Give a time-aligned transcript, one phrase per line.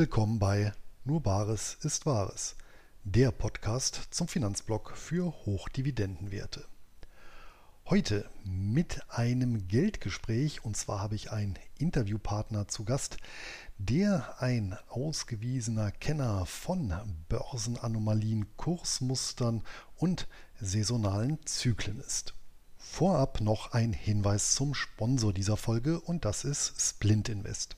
[0.00, 0.72] Willkommen bei
[1.04, 2.56] Nur Bares ist Wahres,
[3.04, 6.64] der Podcast zum Finanzblock für Hochdividendenwerte.
[7.84, 13.18] Heute mit einem Geldgespräch und zwar habe ich einen Interviewpartner zu Gast,
[13.76, 16.94] der ein ausgewiesener Kenner von
[17.28, 19.62] Börsenanomalien, Kursmustern
[19.96, 20.28] und
[20.62, 22.32] saisonalen Zyklen ist.
[22.78, 27.76] Vorab noch ein Hinweis zum Sponsor dieser Folge und das ist Splint Invest.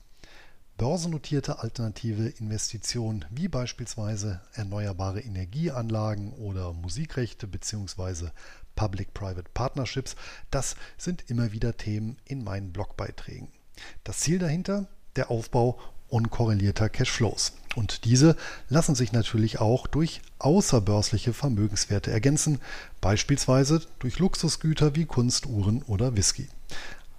[0.77, 8.29] Börsennotierte alternative Investitionen wie beispielsweise erneuerbare Energieanlagen oder Musikrechte bzw.
[8.75, 10.15] Public-Private Partnerships,
[10.49, 13.49] das sind immer wieder Themen in meinen Blogbeiträgen.
[14.03, 14.87] Das Ziel dahinter?
[15.15, 17.53] Der Aufbau unkorrelierter Cashflows.
[17.75, 18.35] Und diese
[18.69, 22.59] lassen sich natürlich auch durch außerbörsliche Vermögenswerte ergänzen,
[23.01, 26.49] beispielsweise durch Luxusgüter wie Kunst, Uhren oder Whisky.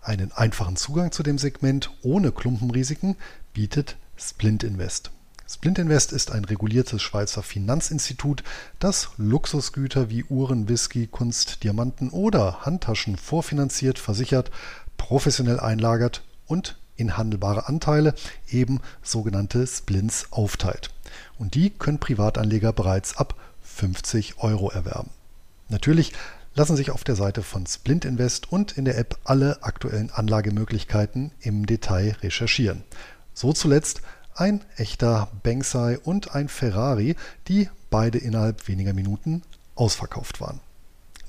[0.01, 3.17] Einen einfachen Zugang zu dem Segment ohne Klumpenrisiken
[3.55, 5.11] bietet Splint Invest.
[5.49, 8.43] Splint Invest ist ein reguliertes Schweizer Finanzinstitut,
[8.79, 14.51] das Luxusgüter wie Uhren, Whisky, Kunst, Diamanten oder Handtaschen vorfinanziert, versichert,
[14.97, 18.15] professionell einlagert und in handelbare Anteile,
[18.51, 20.91] eben sogenannte Splints, aufteilt.
[21.39, 25.11] Und die können Privatanleger bereits ab 50 Euro erwerben.
[25.69, 26.13] Natürlich
[26.55, 31.33] lassen sich auf der Seite von Splint Invest und in der App alle aktuellen Anlagemöglichkeiten
[31.41, 32.85] im Detail recherchieren.
[33.35, 34.01] So zuletzt
[34.35, 37.17] ein echter Banksai und ein Ferrari,
[37.49, 39.43] die beide innerhalb weniger Minuten
[39.75, 40.61] ausverkauft waren.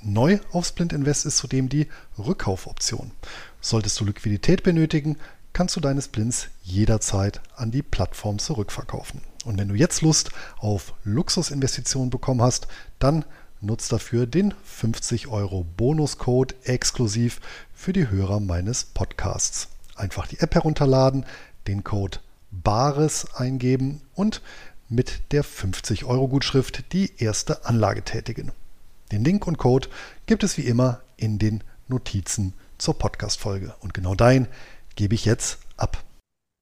[0.02, 3.12] Neu auf Splint Invest ist zudem die Rückkaufoption.
[3.60, 5.18] Solltest du Liquidität benötigen,
[5.52, 9.22] kannst du deine Splints jederzeit an die Plattform zurückverkaufen.
[9.46, 12.68] Und wenn du jetzt Lust auf Luxusinvestitionen bekommen hast,
[13.00, 13.26] dann
[13.62, 17.40] nutzt dafür den 50 Euro Bonuscode exklusiv
[17.74, 19.70] für die Hörer meines Podcasts.
[19.96, 21.26] Einfach die App herunterladen,
[21.68, 22.20] den Code
[22.52, 24.42] BARES eingeben und
[24.88, 28.52] mit der 50 Euro Gutschrift die erste Anlage tätigen.
[29.12, 29.90] Den Link und Code
[30.26, 33.76] gibt es wie immer in den Notizen zur Podcast-Folge.
[33.80, 34.48] Und genau dein
[34.96, 36.05] gebe ich jetzt ab.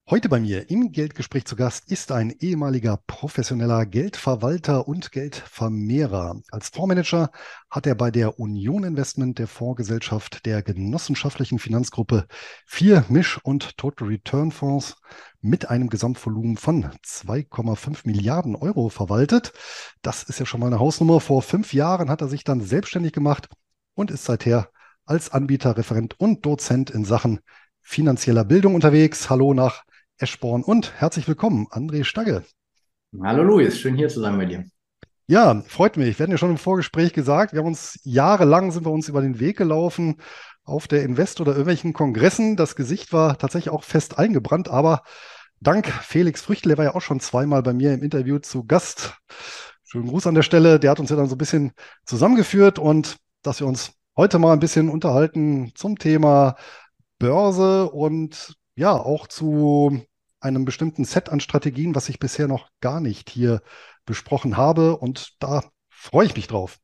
[0.09, 6.41] Heute bei mir im Geldgespräch zu Gast ist ein ehemaliger professioneller Geldverwalter und Geldvermehrer.
[6.51, 7.31] Als Fondsmanager
[7.69, 12.27] hat er bei der Union Investment der Fondsgesellschaft der genossenschaftlichen Finanzgruppe
[12.65, 14.97] vier Misch- und Total Return Fonds
[15.39, 19.53] mit einem Gesamtvolumen von 2,5 Milliarden Euro verwaltet.
[20.01, 21.21] Das ist ja schon mal eine Hausnummer.
[21.21, 23.47] Vor fünf Jahren hat er sich dann selbstständig gemacht
[23.93, 24.69] und ist seither
[25.05, 27.39] als Anbieter, Referent und Dozent in Sachen
[27.81, 29.29] finanzieller Bildung unterwegs.
[29.29, 29.85] Hallo nach
[30.23, 32.45] Eschborn und herzlich willkommen, André Stagge.
[33.21, 34.63] Hallo Luis, schön hier zu sein bei dir.
[35.27, 36.17] Ja, freut mich.
[36.17, 39.21] Wir hatten ja schon im Vorgespräch gesagt, wir haben uns jahrelang sind wir uns über
[39.21, 40.21] den Weg gelaufen
[40.63, 42.55] auf der Invest oder irgendwelchen Kongressen.
[42.55, 45.01] Das Gesicht war tatsächlich auch fest eingebrannt, aber
[45.59, 49.17] dank Felix Früchtel, der war ja auch schon zweimal bei mir im Interview zu Gast.
[49.83, 50.79] Schönen Gruß an der Stelle.
[50.79, 51.73] Der hat uns ja dann so ein bisschen
[52.05, 56.55] zusammengeführt und dass wir uns heute mal ein bisschen unterhalten zum Thema
[57.19, 60.01] Börse und ja, auch zu
[60.43, 63.61] einem bestimmten Set an Strategien, was ich bisher noch gar nicht hier
[64.05, 64.97] besprochen habe.
[64.97, 66.79] Und da freue ich mich drauf.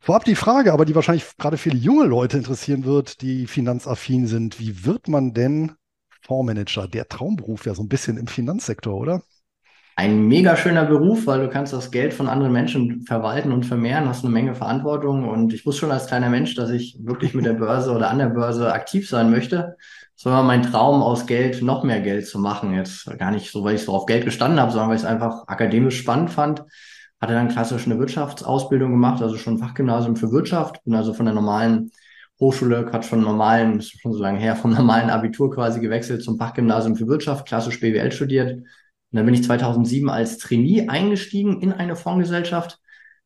[0.00, 4.60] Vorab die Frage, aber die wahrscheinlich gerade viele junge Leute interessieren wird, die finanzaffin sind.
[4.60, 5.72] Wie wird man denn
[6.22, 6.86] Fondsmanager?
[6.86, 9.22] Der Traumberuf ja so ein bisschen im Finanzsektor, oder?
[9.98, 14.06] Ein mega schöner Beruf, weil du kannst das Geld von anderen Menschen verwalten und vermehren,
[14.06, 15.26] hast eine Menge Verantwortung.
[15.26, 18.18] Und ich wusste schon als kleiner Mensch, dass ich wirklich mit der Börse oder an
[18.18, 19.78] der Börse aktiv sein möchte.
[20.14, 22.74] Es war mein Traum, aus Geld noch mehr Geld zu machen.
[22.74, 25.08] Jetzt gar nicht so, weil ich so auf Geld gestanden habe, sondern weil ich es
[25.08, 26.62] einfach akademisch spannend fand.
[27.18, 30.84] Hatte dann klassisch eine Wirtschaftsausbildung gemacht, also schon Fachgymnasium für Wirtschaft.
[30.84, 31.90] Bin also von der normalen
[32.38, 36.96] Hochschule, Quatsch, von normalen, schon so lange her, vom normalen Abitur quasi gewechselt zum Fachgymnasium
[36.96, 38.60] für Wirtschaft, klassisch BWL studiert
[39.12, 42.78] und dann bin ich 2007 als Trainee eingestiegen in eine Fondsgesellschaft,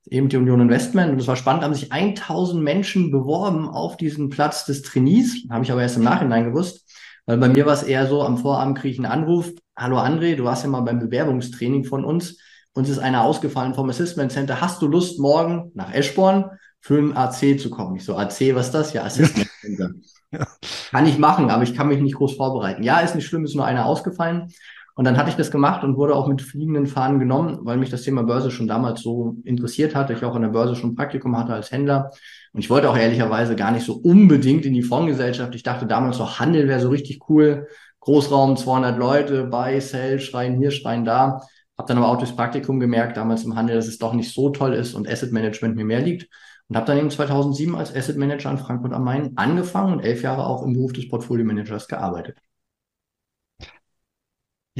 [0.07, 1.13] eben die Union Investment.
[1.13, 5.47] Und es war spannend, haben sich 1000 Menschen beworben auf diesen Platz des Trainees.
[5.51, 6.87] Habe ich aber erst im Nachhinein gewusst.
[7.27, 9.53] Weil bei mir war es eher so, am Vorabend kriege ich einen Anruf.
[9.77, 12.39] Hallo André, du warst ja mal beim Bewerbungstraining von uns.
[12.73, 14.61] Uns ist einer ausgefallen vom Assessment Center.
[14.61, 16.51] Hast du Lust, morgen nach Eschborn
[16.81, 17.97] für ein AC zu kommen?
[17.97, 18.93] Ich so, AC, was ist das?
[18.93, 19.91] Ja, Assessment Center.
[20.33, 20.47] Ja.
[20.91, 22.83] Kann ich machen, aber ich kann mich nicht groß vorbereiten.
[22.83, 24.53] Ja, ist nicht schlimm, ist nur einer ausgefallen.
[25.01, 27.89] Und dann hatte ich das gemacht und wurde auch mit fliegenden Fahnen genommen, weil mich
[27.89, 30.13] das Thema Börse schon damals so interessiert hatte.
[30.13, 32.11] Ich auch an der Börse schon ein Praktikum hatte als Händler.
[32.53, 35.55] Und ich wollte auch ehrlicherweise gar nicht so unbedingt in die Fondsgesellschaft.
[35.55, 37.67] Ich dachte damals noch, Handel wäre so richtig cool.
[38.01, 41.41] Großraum, 200 Leute, Buy, Sell, schreien hier, schreien da.
[41.79, 44.51] Habe dann aber auch durchs Praktikum gemerkt, damals im Handel, dass es doch nicht so
[44.51, 46.29] toll ist und Asset Management mir mehr liegt.
[46.69, 50.21] Und habe dann eben 2007 als Asset Manager in Frankfurt am Main angefangen und elf
[50.21, 52.37] Jahre auch im Beruf des Portfolio Managers gearbeitet.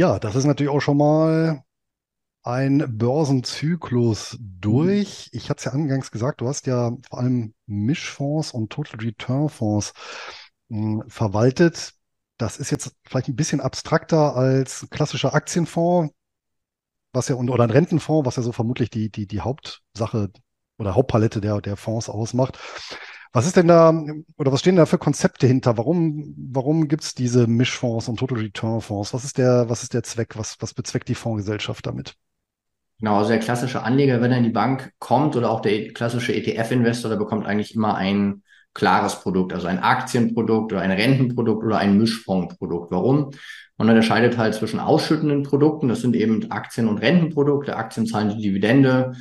[0.01, 1.63] Ja, das ist natürlich auch schon mal
[2.43, 5.29] ein Börsenzyklus durch.
[5.33, 9.51] Ich hatte es ja angangs gesagt, du hast ja vor allem Mischfonds und Total Return
[9.51, 9.93] Fonds
[10.71, 11.93] mh, verwaltet.
[12.39, 16.15] Das ist jetzt vielleicht ein bisschen abstrakter als klassischer Aktienfonds,
[17.13, 20.31] was ja oder ein Rentenfonds, was ja so vermutlich die, die, die Hauptsache
[20.81, 22.59] oder Hauptpalette der, der Fonds ausmacht.
[23.33, 23.91] Was ist denn da
[24.39, 25.79] oder was stehen da für Konzepte hinter?
[25.79, 29.15] Warum, warum gibt es diese Mischfonds und Total Return Fonds?
[29.15, 30.37] Was ist der, was ist der Zweck?
[30.37, 32.17] Was, was bezweckt die Fondsgesellschaft damit?
[32.99, 36.35] Genau, also der klassische Anleger, wenn er in die Bank kommt oder auch der klassische
[36.35, 38.43] ETF-Investor, der bekommt eigentlich immer ein
[38.75, 42.91] klares Produkt, also ein Aktienprodukt oder ein Rentenprodukt oder ein Mischfondsprodukt.
[42.91, 43.31] Warum?
[43.79, 47.77] Man unterscheidet halt zwischen ausschüttenden Produkten, das sind eben Aktien- und Rentenprodukte.
[47.77, 49.15] Aktien zahlen die Dividende,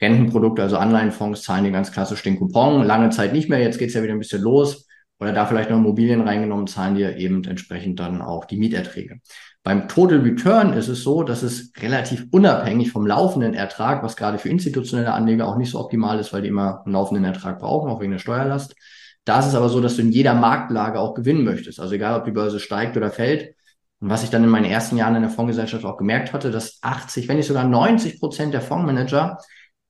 [0.00, 2.84] Rentenprodukte, also Anleihenfonds, zahlen die ganz klassisch den Coupon.
[2.84, 4.86] Lange Zeit nicht mehr, jetzt geht's ja wieder ein bisschen los.
[5.18, 9.20] Oder da vielleicht noch Immobilien reingenommen, zahlen die eben entsprechend dann auch die Mieterträge.
[9.62, 14.38] Beim Total Return ist es so, dass es relativ unabhängig vom laufenden Ertrag, was gerade
[14.38, 17.90] für institutionelle Anleger auch nicht so optimal ist, weil die immer einen laufenden Ertrag brauchen,
[17.90, 18.76] auch wegen der Steuerlast.
[19.24, 21.80] Da ist es aber so, dass du in jeder Marktlage auch gewinnen möchtest.
[21.80, 23.56] Also egal, ob die Börse steigt oder fällt.
[23.98, 26.78] Und was ich dann in meinen ersten Jahren in der Fondsgesellschaft auch gemerkt hatte, dass
[26.82, 29.38] 80, wenn nicht sogar 90 Prozent der Fondsmanager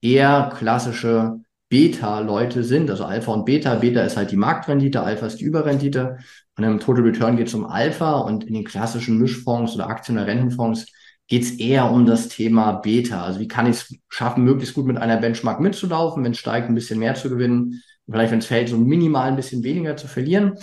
[0.01, 3.75] eher klassische Beta-Leute sind, also Alpha und Beta.
[3.77, 6.19] Beta ist halt die Marktrendite, Alpha ist die Überrendite.
[6.57, 10.17] Und im Total Return geht es um Alpha und in den klassischen Mischfonds oder Aktien-
[10.17, 10.87] oder Rentenfonds
[11.29, 13.25] geht es eher um das Thema Beta.
[13.25, 16.69] Also wie kann ich es schaffen, möglichst gut mit einer Benchmark mitzulaufen, wenn es steigt,
[16.69, 20.07] ein bisschen mehr zu gewinnen, vielleicht wenn es fällt, so minimal ein bisschen weniger zu
[20.07, 20.55] verlieren.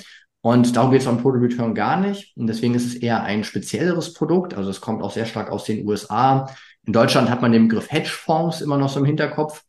[0.42, 2.36] Und darum geht es beim Total Return gar nicht.
[2.38, 4.54] Und deswegen ist es eher ein spezielleres Produkt.
[4.54, 6.48] Also es kommt auch sehr stark aus den USA.
[6.86, 9.64] In Deutschland hat man den Begriff Hedgefonds immer noch so im Hinterkopf.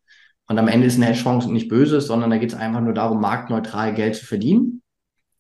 [0.46, 3.20] Und am Ende ist ein Hedgefonds nicht böses, sondern da geht es einfach nur darum,
[3.20, 4.82] marktneutral Geld zu verdienen.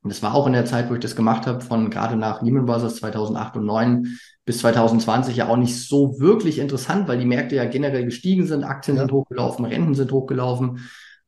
[0.02, 2.42] Und das war auch in der Zeit, wo ich das gemacht habe, von gerade nach
[2.42, 7.24] Lehman Brothers 2008 und 2009 bis 2020 ja auch nicht so wirklich interessant, weil die
[7.24, 10.80] Märkte ja generell gestiegen sind, Aktien sind hochgelaufen, Renten sind hochgelaufen,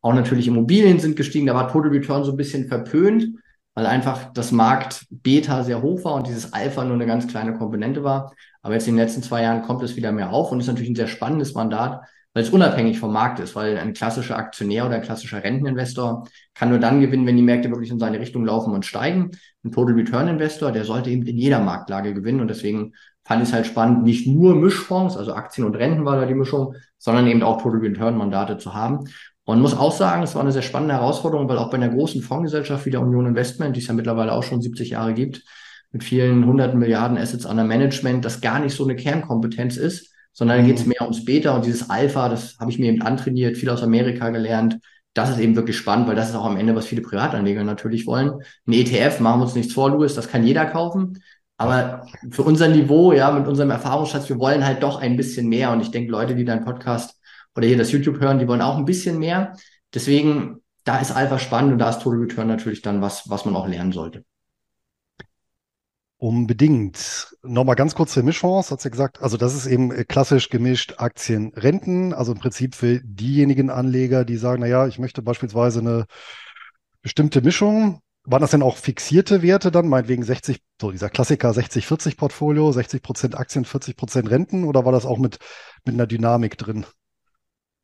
[0.02, 3.38] auch natürlich Immobilien sind gestiegen, da war Total Return so ein bisschen verpönt,
[3.76, 7.52] weil einfach das Markt Beta sehr hoch war und dieses Alpha nur eine ganz kleine
[7.52, 8.32] Komponente war.
[8.62, 10.88] Aber jetzt in den letzten zwei Jahren kommt es wieder mehr auf und ist natürlich
[10.88, 12.00] ein sehr spannendes Mandat,
[12.32, 16.70] weil es unabhängig vom Markt ist, weil ein klassischer Aktionär oder ein klassischer Renteninvestor kann
[16.70, 19.32] nur dann gewinnen, wenn die Märkte wirklich in seine Richtung laufen und steigen.
[19.62, 22.94] Ein Total Return Investor, der sollte eben in jeder Marktlage gewinnen und deswegen
[23.24, 26.34] fand ich es halt spannend, nicht nur Mischfonds, also Aktien und Renten war da die
[26.34, 29.04] Mischung, sondern eben auch Total Return Mandate zu haben.
[29.46, 32.20] Und muss auch sagen, es war eine sehr spannende Herausforderung, weil auch bei einer großen
[32.20, 35.44] Fondsgesellschaft wie der Union Investment, die es ja mittlerweile auch schon 70 Jahre gibt,
[35.92, 40.58] mit vielen hunderten Milliarden Assets under Management, das gar nicht so eine Kernkompetenz ist, sondern
[40.58, 40.88] da geht es mhm.
[40.90, 44.30] mehr ums Beta und dieses Alpha, das habe ich mir eben antrainiert, viel aus Amerika
[44.30, 44.78] gelernt.
[45.14, 48.04] Das ist eben wirklich spannend, weil das ist auch am Ende, was viele Privatanleger natürlich
[48.08, 48.32] wollen.
[48.66, 51.22] Ein ETF, machen wir uns nichts vor, Louis, das kann jeder kaufen.
[51.56, 55.70] Aber für unser Niveau, ja, mit unserem Erfahrungsschatz, wir wollen halt doch ein bisschen mehr.
[55.70, 57.15] Und ich denke, Leute, die deinen Podcast
[57.56, 59.56] oder hier das YouTube hören, die wollen auch ein bisschen mehr.
[59.94, 63.56] Deswegen, da ist Alpha spannend und da ist Total Return natürlich dann was, was man
[63.56, 64.24] auch lernen sollte.
[66.18, 67.36] Unbedingt.
[67.42, 69.20] Nochmal ganz kurz für Mischfonds, hat sie ja gesagt.
[69.20, 72.14] Also das ist eben klassisch gemischt Aktien, Renten.
[72.14, 76.06] Also im Prinzip für diejenigen Anleger, die sagen, na ja, ich möchte beispielsweise eine
[77.02, 78.00] bestimmte Mischung.
[78.24, 83.02] Waren das denn auch fixierte Werte dann, meinetwegen 60, so dieser Klassiker 60-40 Portfolio, 60
[83.02, 85.38] Prozent Aktien, 40 Prozent Renten oder war das auch mit,
[85.84, 86.86] mit einer Dynamik drin?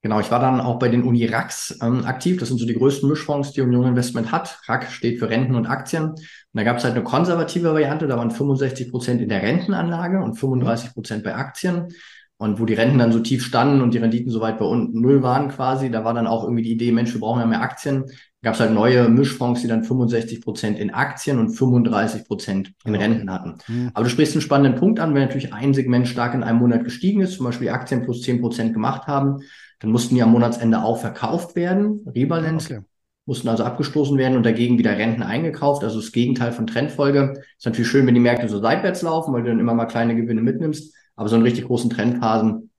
[0.02, 2.38] Genau, ich war dann auch bei den Uni-RACs ähm, aktiv.
[2.38, 4.59] Das sind so die größten Mischfonds, die Union Investment hat.
[4.66, 6.11] RAC steht für Renten und Aktien.
[6.11, 6.18] Und
[6.52, 8.09] da gab es halt eine konservative Variante.
[8.09, 11.88] Da waren 65 Prozent in der Rentenanlage und 35 Prozent bei Aktien.
[12.37, 15.00] Und wo die Renten dann so tief standen und die Renditen so weit bei unten
[15.00, 17.62] null waren quasi, da war dann auch irgendwie die Idee, Mensch, wir brauchen ja mehr
[17.62, 18.06] Aktien.
[18.40, 22.73] Da gab es halt neue Mischfonds, die dann 65 Prozent in Aktien und 35 Prozent
[22.85, 23.59] in Renten hatten.
[23.68, 23.92] Mhm.
[23.94, 26.82] Aber du sprichst einen spannenden Punkt an, wenn natürlich ein Segment stark in einem Monat
[26.82, 29.42] gestiegen ist, zum Beispiel Aktien plus 10 Prozent gemacht haben,
[29.83, 32.85] dann mussten die am Monatsende auch verkauft werden, rebalance, okay.
[33.27, 35.83] mussten also abgestoßen werden und dagegen wieder Renten eingekauft.
[35.83, 37.43] Also das Gegenteil von Trendfolge.
[37.59, 40.15] Ist natürlich schön, wenn die Märkte so seitwärts laufen, weil du dann immer mal kleine
[40.15, 40.95] Gewinne mitnimmst.
[41.17, 42.71] Aber so in richtig großen Trendphasen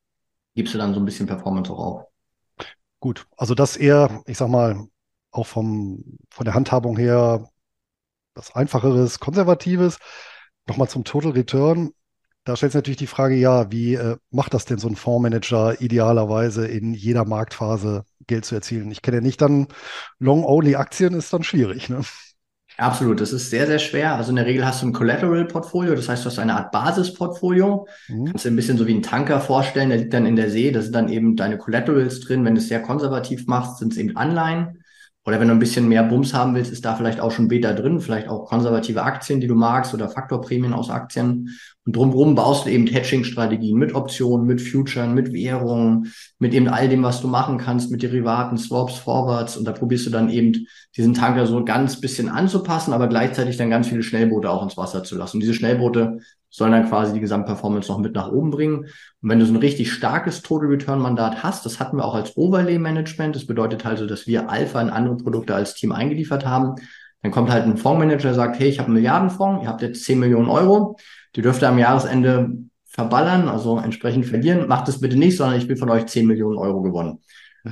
[0.55, 2.03] gibst du dann so ein bisschen Performance auch auf.
[3.01, 4.87] Gut, also das eher, ich sag mal,
[5.31, 7.49] auch vom, von der Handhabung her
[8.33, 9.97] was einfacheres, konservatives.
[10.67, 11.91] Nochmal zum Total Return.
[12.45, 15.79] Da stellt sich natürlich die Frage, ja, wie äh, macht das denn so ein Fondsmanager
[15.79, 18.91] idealerweise in jeder Marktphase Geld zu erzielen?
[18.91, 19.67] Ich kenne ja nicht dann
[20.19, 21.89] Long-Only-Aktien, ist dann schwierig.
[21.89, 22.01] Ne?
[22.77, 24.15] Absolut, das ist sehr, sehr schwer.
[24.15, 27.87] Also in der Regel hast du ein Collateral-Portfolio, das heißt, du hast eine Art Basisportfolio.
[28.07, 28.25] Mhm.
[28.25, 30.71] Kannst du ein bisschen so wie ein Tanker vorstellen, der liegt dann in der See,
[30.71, 32.43] da sind dann eben deine Collaterals drin.
[32.43, 34.82] Wenn du es sehr konservativ machst, sind es eben Anleihen.
[35.25, 37.71] Oder wenn du ein bisschen mehr Bums haben willst, ist da vielleicht auch schon Beta
[37.71, 41.49] drin, vielleicht auch konservative Aktien, die du magst oder Faktorprämien aus Aktien.
[41.85, 46.89] Und drumherum baust du eben Hedging-Strategien mit Optionen, mit Futuren, mit Währungen, mit eben all
[46.89, 49.55] dem, was du machen kannst, mit Derivaten, Swaps, Forwards.
[49.55, 53.69] Und da probierst du dann eben diesen Tanker so ganz bisschen anzupassen, aber gleichzeitig dann
[53.69, 55.37] ganz viele Schnellboote auch ins Wasser zu lassen.
[55.37, 56.19] Und diese Schnellboote
[56.53, 58.81] sollen dann quasi die Gesamtperformance noch mit nach oben bringen.
[58.81, 62.13] Und wenn du so ein richtig starkes Total Return Mandat hast, das hatten wir auch
[62.13, 63.35] als Overlay Management.
[63.35, 66.75] Das bedeutet also, dass wir Alpha in andere Produkte als Team eingeliefert haben.
[67.23, 70.19] Dann kommt halt ein Fondsmanager, sagt, hey, ich habe einen Milliardenfonds, ihr habt jetzt 10
[70.19, 70.97] Millionen Euro,
[71.35, 72.51] die dürft ihr am Jahresende
[72.85, 74.67] verballern, also entsprechend verlieren.
[74.67, 77.19] Macht das bitte nicht, sondern ich will von euch 10 Millionen Euro gewonnen.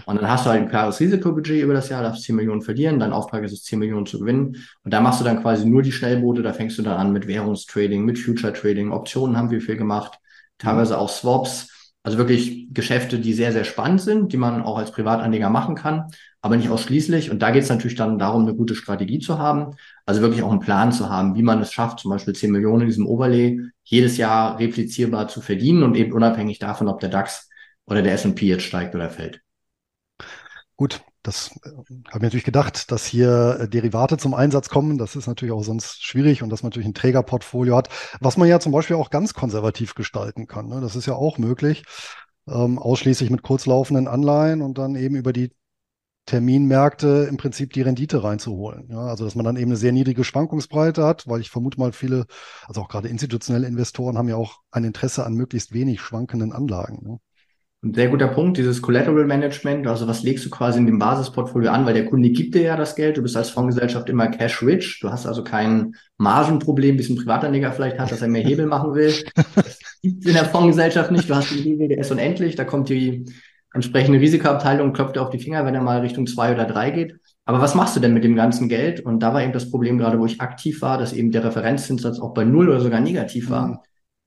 [0.05, 2.99] Und dann hast du halt ein klares Risikobudget über das Jahr, darfst 10 Millionen verlieren,
[2.99, 4.55] dein Auftrag ist es, 10 Millionen zu gewinnen.
[4.83, 7.27] Und da machst du dann quasi nur die Schnellboote, da fängst du dann an mit
[7.27, 10.17] Währungstrading, mit Future Trading, Optionen haben wir viel gemacht,
[10.57, 11.69] teilweise auch Swaps.
[12.03, 16.07] Also wirklich Geschäfte, die sehr, sehr spannend sind, die man auch als Privatanleger machen kann,
[16.41, 17.29] aber nicht ausschließlich.
[17.29, 19.75] Und da geht es natürlich dann darum, eine gute Strategie zu haben.
[20.07, 22.81] Also wirklich auch einen Plan zu haben, wie man es schafft, zum Beispiel 10 Millionen
[22.81, 27.49] in diesem Overlay jedes Jahr replizierbar zu verdienen und eben unabhängig davon, ob der DAX
[27.85, 29.41] oder der S&P jetzt steigt oder fällt.
[30.81, 31.69] Gut, das äh,
[32.07, 34.97] habe ich natürlich gedacht, dass hier äh, Derivate zum Einsatz kommen.
[34.97, 38.47] Das ist natürlich auch sonst schwierig und dass man natürlich ein Trägerportfolio hat, was man
[38.47, 40.69] ja zum Beispiel auch ganz konservativ gestalten kann.
[40.69, 40.81] Ne?
[40.81, 41.83] Das ist ja auch möglich,
[42.47, 45.51] ähm, ausschließlich mit kurzlaufenden Anleihen und dann eben über die
[46.25, 48.87] Terminmärkte im Prinzip die Rendite reinzuholen.
[48.89, 51.91] Ja, also dass man dann eben eine sehr niedrige Schwankungsbreite hat, weil ich vermute mal
[51.91, 52.25] viele,
[52.65, 57.07] also auch gerade institutionelle Investoren haben ja auch ein Interesse an möglichst wenig schwankenden Anlagen.
[57.07, 57.19] Ne?
[57.83, 61.71] Ein sehr guter Punkt, dieses Collateral Management, also was legst du quasi in dem Basisportfolio
[61.71, 64.61] an, weil der Kunde gibt dir ja das Geld, du bist als Fondsgesellschaft immer cash
[64.61, 68.43] rich, du hast also kein Margenproblem, wie es ein Privatanleger vielleicht hat, dass er mehr
[68.43, 69.11] Hebel machen will.
[69.55, 72.89] Das gibt in der Fondsgesellschaft nicht, du hast den Hebel, der ist unendlich, da kommt
[72.89, 73.25] die
[73.73, 76.91] entsprechende Risikoabteilung und klopft dir auf die Finger, wenn er mal Richtung zwei oder drei
[76.91, 77.15] geht.
[77.45, 78.99] Aber was machst du denn mit dem ganzen Geld?
[78.99, 82.19] Und da war eben das Problem gerade, wo ich aktiv war, dass eben der Referenzzinssatz
[82.19, 83.67] auch bei null oder sogar negativ war.
[83.67, 83.77] Mhm.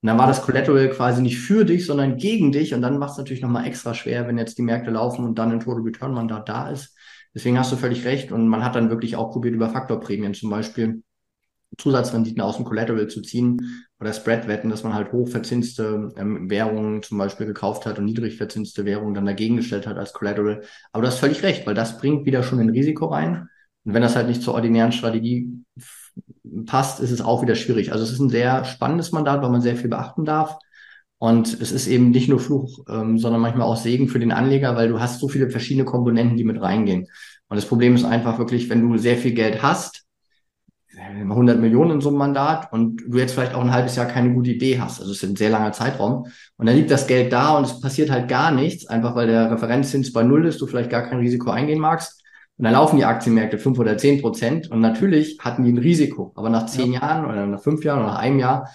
[0.05, 2.75] Und dann war das Collateral quasi nicht für dich, sondern gegen dich.
[2.75, 5.51] Und dann macht es natürlich nochmal extra schwer, wenn jetzt die Märkte laufen und dann
[5.51, 6.95] ein Total Return Mandat da ist.
[7.35, 8.31] Deswegen hast du völlig recht.
[8.31, 11.03] Und man hat dann wirklich auch probiert, über Faktorprämien zum Beispiel
[11.79, 17.17] Zusatzrenditen aus dem Collateral zu ziehen oder Spread-Wetten, dass man halt hochverzinste ähm, Währungen zum
[17.17, 20.65] Beispiel gekauft hat und niedrig verzinste Währungen dann dagegen gestellt hat als Collateral.
[20.93, 23.49] Aber du hast völlig recht, weil das bringt wieder schon ein Risiko rein.
[23.85, 25.65] Und wenn das halt nicht zur ordinären Strategie
[26.67, 27.93] passt, ist es auch wieder schwierig.
[27.93, 30.59] Also es ist ein sehr spannendes Mandat, weil man sehr viel beachten darf.
[31.19, 34.77] Und es ist eben nicht nur Fluch, ähm, sondern manchmal auch Segen für den Anleger,
[34.77, 37.07] weil du hast so viele verschiedene Komponenten, die mit reingehen.
[37.49, 40.05] Und das Problem ist einfach wirklich, wenn du sehr viel Geld hast,
[40.97, 44.33] 100 Millionen in so einem Mandat und du jetzt vielleicht auch ein halbes Jahr keine
[44.33, 45.01] gute Idee hast.
[45.01, 46.27] Also es ist ein sehr langer Zeitraum.
[46.57, 49.51] Und dann liegt das Geld da und es passiert halt gar nichts, einfach weil der
[49.51, 52.24] Referenzzins bei Null ist, du vielleicht gar kein Risiko eingehen magst.
[52.57, 56.33] Und dann laufen die Aktienmärkte fünf oder zehn Prozent und natürlich hatten die ein Risiko.
[56.37, 57.01] Aber nach zehn ja.
[57.01, 58.69] Jahren oder nach fünf Jahren oder nach einem Jahr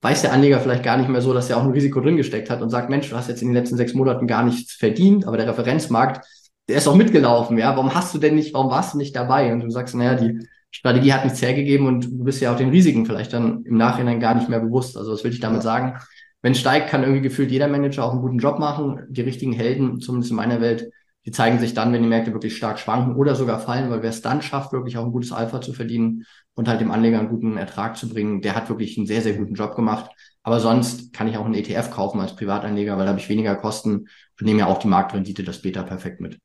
[0.00, 2.50] weiß der Anleger vielleicht gar nicht mehr so, dass er auch ein Risiko drin gesteckt
[2.50, 5.26] hat und sagt, Mensch, du hast jetzt in den letzten sechs Monaten gar nichts verdient,
[5.26, 6.24] aber der Referenzmarkt,
[6.68, 7.76] der ist auch mitgelaufen, ja.
[7.76, 9.52] Warum hast du denn nicht, warum warst du nicht dabei?
[9.52, 10.38] Und du sagst, naja, die
[10.70, 14.20] Strategie hat nichts hergegeben und du bist ja auch den Risiken vielleicht dann im Nachhinein
[14.20, 14.96] gar nicht mehr bewusst.
[14.96, 15.98] Also was will ich damit sagen?
[16.42, 19.00] Wenn es steigt, kann irgendwie gefühlt jeder Manager auch einen guten Job machen.
[19.08, 20.90] Die richtigen Helden, zumindest in meiner Welt,
[21.28, 24.08] die zeigen sich dann, wenn die Märkte wirklich stark schwanken oder sogar fallen, weil wer
[24.08, 27.28] es dann schafft, wirklich auch ein gutes Alpha zu verdienen und halt dem Anleger einen
[27.28, 30.10] guten Ertrag zu bringen, der hat wirklich einen sehr, sehr guten Job gemacht.
[30.42, 33.56] Aber sonst kann ich auch einen ETF kaufen als Privatanleger, weil da habe ich weniger
[33.56, 34.08] Kosten
[34.40, 36.38] und nehme ja auch die Marktrendite, das Beta perfekt mit.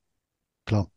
[0.65, 0.89] Klar.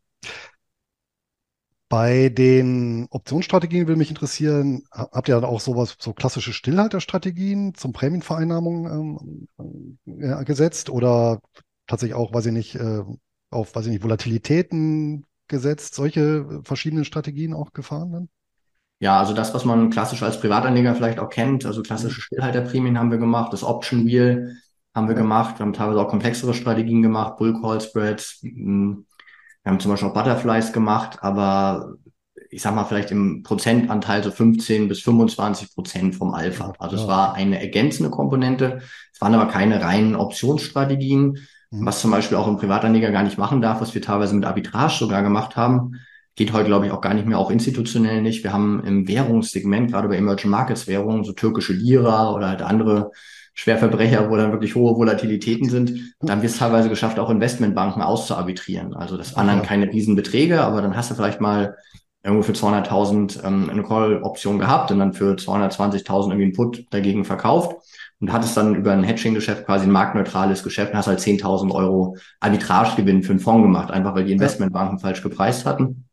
[1.88, 7.92] Bei den Optionsstrategien will mich interessieren, habt ihr dann auch sowas, so klassische Stillhalterstrategien zum
[7.92, 11.40] Prämienvereinnahmung ähm, äh, gesetzt oder
[11.86, 13.04] tatsächlich auch, weiß ich nicht, äh,
[13.50, 18.28] auf, weiß ich nicht, Volatilitäten gesetzt, solche verschiedenen Strategien auch gefahren dann?
[18.98, 22.22] Ja, also das, was man klassisch als Privatanleger vielleicht auch kennt, also klassische mhm.
[22.22, 24.56] Stillhalterprämien haben wir gemacht, das Option Wheel
[24.94, 25.20] haben wir ja.
[25.20, 30.08] gemacht, wir haben teilweise auch komplexere Strategien gemacht, Bull Call Spreads, wir haben zum Beispiel
[30.08, 31.96] auch Butterflies gemacht, aber
[32.50, 36.72] ich sag mal vielleicht im Prozentanteil so 15 bis 25 Prozent vom Alpha.
[36.78, 37.02] Also ja.
[37.02, 38.80] es war eine ergänzende Komponente,
[39.12, 41.46] es waren aber keine reinen Optionsstrategien.
[41.80, 44.94] Was zum Beispiel auch ein Privatanleger gar nicht machen darf, was wir teilweise mit Arbitrage
[44.98, 46.00] sogar gemacht haben.
[46.34, 48.44] Geht heute, glaube ich, auch gar nicht mehr, auch institutionell nicht.
[48.44, 53.10] Wir haben im Währungssegment, gerade bei Emerging Markets Währungen, so türkische Lira oder halt andere
[53.54, 56.14] Schwerverbrecher, wo dann wirklich hohe Volatilitäten sind.
[56.20, 58.94] Da haben wir es teilweise geschafft, auch Investmentbanken auszuarbitrieren.
[58.94, 61.76] Also das waren dann keine Riesenbeträge, aber dann hast du vielleicht mal
[62.22, 67.24] irgendwo für 200.000 ähm, eine Call-Option gehabt und dann für 220.000 irgendwie einen Put dagegen
[67.24, 67.76] verkauft
[68.20, 72.16] und hattest dann über ein Hedging-Geschäft quasi ein marktneutrales Geschäft und hast halt 10.000 Euro
[72.40, 76.08] Arbitragegewinn für einen Fonds gemacht, einfach weil die Investmentbanken falsch gepreist hatten.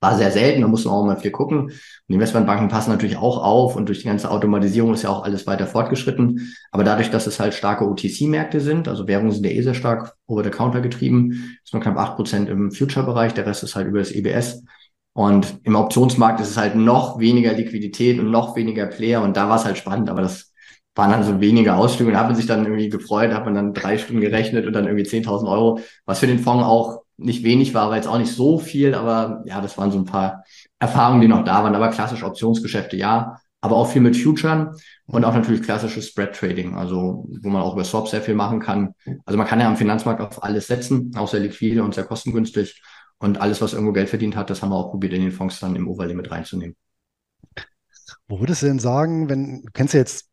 [0.00, 1.66] war sehr selten, da muss man auch mal viel gucken.
[1.66, 1.74] Und
[2.08, 5.46] die Investmentbanken passen natürlich auch auf und durch die ganze Automatisierung ist ja auch alles
[5.46, 6.54] weiter fortgeschritten.
[6.72, 10.16] Aber dadurch, dass es halt starke OTC-Märkte sind, also Währungen sind ja eh sehr stark
[10.26, 13.86] over the counter getrieben, ist nur knapp acht Prozent im Future-Bereich, der Rest ist halt
[13.86, 14.64] über das EBS.
[15.14, 19.48] Und im Optionsmarkt ist es halt noch weniger Liquidität und noch weniger Player und da
[19.48, 20.51] war es halt spannend, aber das
[20.94, 23.72] waren dann so wenige Ausflüge und hat man sich dann irgendwie gefreut, hat man dann
[23.72, 27.72] drei Stunden gerechnet und dann irgendwie 10.000 Euro, was für den Fonds auch nicht wenig
[27.72, 30.44] war, war jetzt auch nicht so viel, aber ja, das waren so ein paar
[30.78, 31.74] Erfahrungen, die noch da waren.
[31.74, 34.74] Aber klassische Optionsgeschäfte, ja, aber auch viel mit Futuren
[35.06, 38.60] und auch natürlich klassisches Spread Trading, also wo man auch über Swaps sehr viel machen
[38.60, 38.94] kann.
[39.24, 42.82] Also man kann ja am Finanzmarkt auf alles setzen, auch sehr liquide und sehr kostengünstig.
[43.18, 45.60] Und alles, was irgendwo Geld verdient hat, das haben wir auch probiert, in den Fonds
[45.60, 46.74] dann im Overlay mit reinzunehmen.
[48.26, 50.31] Wo würdest du denn sagen, wenn, du kennst ja jetzt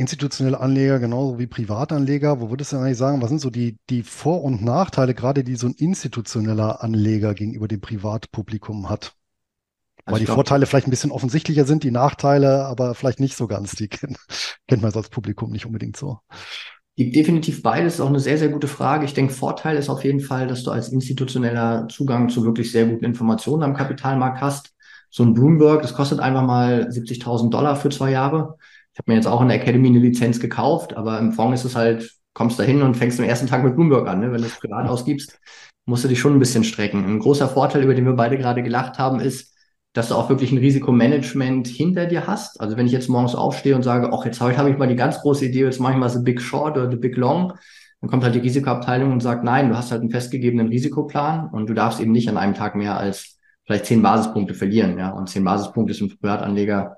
[0.00, 2.40] institutionelle Anleger genauso wie Privatanleger.
[2.40, 5.56] Wo würdest du eigentlich sagen, was sind so die, die Vor- und Nachteile, gerade die
[5.56, 9.14] so ein institutioneller Anleger gegenüber dem Privatpublikum hat?
[10.04, 13.36] Also Weil die glaub, Vorteile vielleicht ein bisschen offensichtlicher sind, die Nachteile aber vielleicht nicht
[13.36, 13.76] so ganz.
[13.76, 14.18] Die kennt,
[14.66, 16.18] kennt man als Publikum nicht unbedingt so.
[16.98, 19.04] Definitiv beides ist auch eine sehr, sehr gute Frage.
[19.04, 22.86] Ich denke, Vorteil ist auf jeden Fall, dass du als institutioneller Zugang zu wirklich sehr
[22.86, 24.74] guten Informationen am Kapitalmarkt hast.
[25.08, 28.56] So ein Bloomberg, das kostet einfach mal 70.000 Dollar für zwei Jahre.
[28.92, 31.70] Ich habe mir jetzt auch in der Academy eine Lizenz gekauft, aber im Fonds ist
[31.70, 34.20] es halt, kommst da hin und fängst am ersten Tag mit Bloomberg an.
[34.20, 34.32] Ne?
[34.32, 35.38] Wenn du es privat ausgibst,
[35.86, 37.04] musst du dich schon ein bisschen strecken.
[37.04, 39.54] Ein großer Vorteil, über den wir beide gerade gelacht haben, ist,
[39.92, 42.60] dass du auch wirklich ein Risikomanagement hinter dir hast.
[42.60, 44.96] Also wenn ich jetzt morgens aufstehe und sage, ach, jetzt heute habe ich mal die
[44.96, 47.54] ganz große Idee, jetzt mache ich mal so Big Short oder The Big Long,
[48.00, 51.68] dann kommt halt die Risikoabteilung und sagt, nein, du hast halt einen festgegebenen Risikoplan und
[51.68, 54.98] du darfst eben nicht an einem Tag mehr als vielleicht zehn Basispunkte verlieren.
[54.98, 56.96] Ja, und zehn Basispunkte ist ein Privatanleger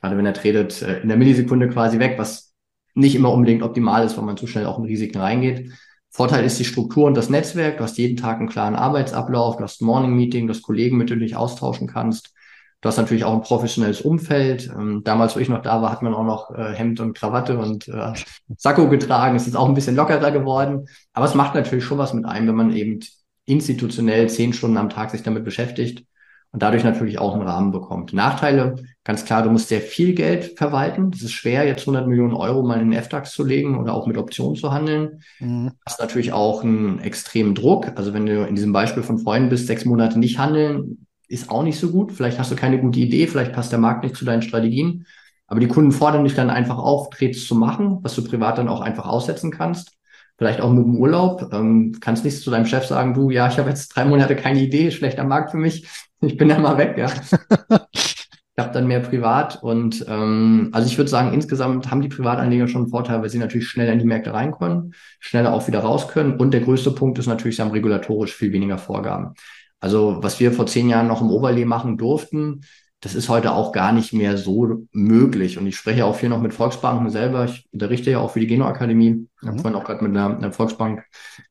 [0.00, 2.54] gerade wenn er tretet, äh, in der Millisekunde quasi weg, was
[2.94, 5.72] nicht immer unbedingt optimal ist, weil man zu schnell auch in Risiken reingeht.
[6.10, 7.78] Vorteil ist die Struktur und das Netzwerk.
[7.78, 10.96] Du hast jeden Tag einen klaren Arbeitsablauf, du hast ein Morning Meeting, du hast Kollegen,
[10.96, 12.34] mit denen du dich austauschen kannst.
[12.80, 14.68] Du hast natürlich auch ein professionelles Umfeld.
[14.74, 17.58] Ähm, damals, wo ich noch da war, hat man auch noch äh, Hemd und Krawatte
[17.58, 18.14] und äh,
[18.56, 19.36] Sakko getragen.
[19.36, 20.88] Es ist auch ein bisschen lockerer geworden.
[21.12, 23.00] Aber es macht natürlich schon was mit einem, wenn man eben
[23.44, 26.04] institutionell zehn Stunden am Tag sich damit beschäftigt
[26.52, 28.12] und dadurch natürlich auch einen Rahmen bekommt.
[28.12, 31.10] Nachteile, ganz klar, du musst sehr viel Geld verwalten.
[31.12, 34.06] Das ist schwer, jetzt 100 Millionen Euro mal in den FDAX zu legen oder auch
[34.06, 35.22] mit Optionen zu handeln.
[35.38, 35.72] Mhm.
[35.86, 37.92] Hast natürlich auch einen extremen Druck.
[37.94, 41.62] Also wenn du in diesem Beispiel von Freunden bist, sechs Monate nicht handeln, ist auch
[41.62, 42.10] nicht so gut.
[42.12, 45.06] Vielleicht hast du keine gute Idee, vielleicht passt der Markt nicht zu deinen Strategien.
[45.46, 48.68] Aber die Kunden fordern dich dann einfach auf, Trades zu machen, was du privat dann
[48.68, 49.96] auch einfach aussetzen kannst
[50.40, 51.50] vielleicht auch mit dem Urlaub.
[51.52, 54.60] Ähm, kannst nicht zu deinem Chef sagen, du, ja, ich habe jetzt drei Monate keine
[54.60, 55.86] Idee, schlechter Markt für mich.
[56.22, 57.06] Ich bin dann mal weg, ja.
[57.92, 58.28] ich
[58.58, 62.82] habe dann mehr privat und ähm, also ich würde sagen, insgesamt haben die Privatanleger schon
[62.82, 66.08] einen Vorteil, weil sie natürlich schneller in die Märkte rein können, schneller auch wieder raus
[66.08, 66.36] können.
[66.36, 69.34] Und der größte Punkt ist natürlich, sie haben regulatorisch viel weniger Vorgaben.
[69.80, 72.60] Also was wir vor zehn Jahren noch im Overlay machen durften,
[73.00, 75.56] das ist heute auch gar nicht mehr so möglich.
[75.56, 77.46] Und ich spreche auch viel noch mit Volksbanken selber.
[77.46, 79.26] Ich unterrichte ja auch für die Geno-Akademie.
[79.40, 79.60] Ich habe mhm.
[79.62, 81.02] vorhin auch gerade mit einer, einer Volksbank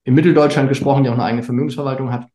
[0.04, 2.28] in Mitteldeutschland gesprochen, die auch eine eigene Vermögensverwaltung hat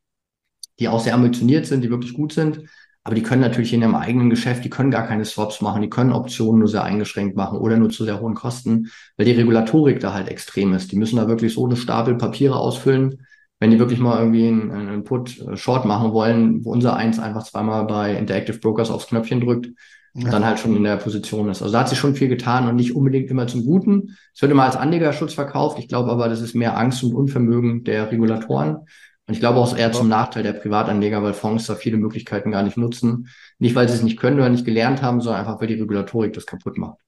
[0.79, 2.61] die auch sehr ambitioniert sind, die wirklich gut sind.
[3.03, 5.89] Aber die können natürlich in ihrem eigenen Geschäft, die können gar keine Swaps machen, die
[5.89, 9.99] können Optionen nur sehr eingeschränkt machen oder nur zu sehr hohen Kosten, weil die Regulatorik
[9.99, 10.91] da halt extrem ist.
[10.91, 13.27] Die müssen da wirklich so eine Stapel Papiere ausfüllen,
[13.59, 17.85] wenn die wirklich mal irgendwie einen, einen Put-Short machen wollen, wo unser Eins einfach zweimal
[17.85, 19.67] bei Interactive Brokers aufs Knöpfchen drückt
[20.15, 21.61] und dann halt schon in der Position ist.
[21.61, 24.17] Also da hat sich schon viel getan und nicht unbedingt immer zum Guten.
[24.33, 25.77] Es wird immer als Anlegerschutz verkauft.
[25.77, 28.87] Ich glaube aber, das ist mehr Angst und Unvermögen der Regulatoren.
[29.27, 32.61] Und ich glaube auch eher zum Nachteil der Privatanleger, weil Fonds da viele Möglichkeiten gar
[32.61, 33.29] nicht nutzen.
[33.57, 36.33] Nicht, weil sie es nicht können oder nicht gelernt haben, sondern einfach, weil die Regulatorik
[36.33, 36.99] das kaputt macht.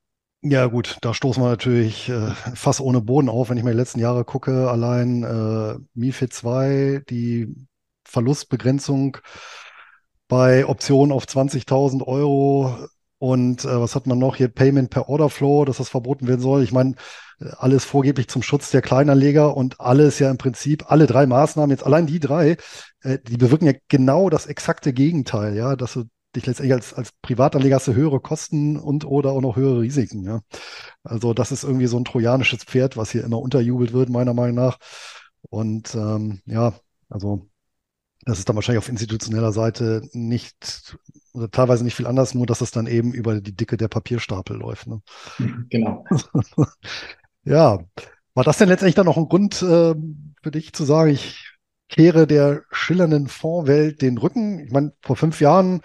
[0.41, 3.77] Ja, gut, da stoßen wir natürlich äh, fast ohne Boden auf, wenn ich mir die
[3.77, 4.69] letzten Jahre gucke.
[4.69, 7.53] Allein äh, MIFID 2, die
[8.05, 9.17] Verlustbegrenzung
[10.27, 12.87] bei Optionen auf 20.000 Euro
[13.19, 14.47] und äh, was hat man noch hier?
[14.47, 16.63] Payment per Order Flow, dass das verboten werden soll.
[16.63, 16.95] Ich meine,
[17.39, 21.85] alles vorgeblich zum Schutz der Kleinanleger und alles ja im Prinzip, alle drei Maßnahmen, jetzt
[21.85, 22.57] allein die drei,
[23.01, 27.11] äh, die bewirken ja genau das exakte Gegenteil, ja, dass du dich letztendlich als, als
[27.21, 30.41] Privatanleger hast du höhere Kosten und oder auch noch höhere Risiken, ja.
[31.03, 34.55] Also das ist irgendwie so ein trojanisches Pferd, was hier immer unterjubelt wird, meiner Meinung
[34.55, 34.77] nach.
[35.49, 36.73] Und ähm, ja,
[37.09, 37.47] also
[38.25, 40.97] das ist dann wahrscheinlich auf institutioneller Seite nicht
[41.37, 44.57] oder teilweise nicht viel anders, nur dass es dann eben über die Dicke der Papierstapel
[44.57, 44.87] läuft.
[44.87, 45.01] Ne?
[45.69, 46.05] Genau.
[47.43, 47.79] Ja,
[48.33, 49.95] war das denn letztendlich dann noch ein Grund äh,
[50.43, 51.55] für dich zu sagen, ich
[51.87, 54.59] kehre der schillernden Fondswelt den Rücken?
[54.59, 55.79] Ich meine, vor fünf Jahren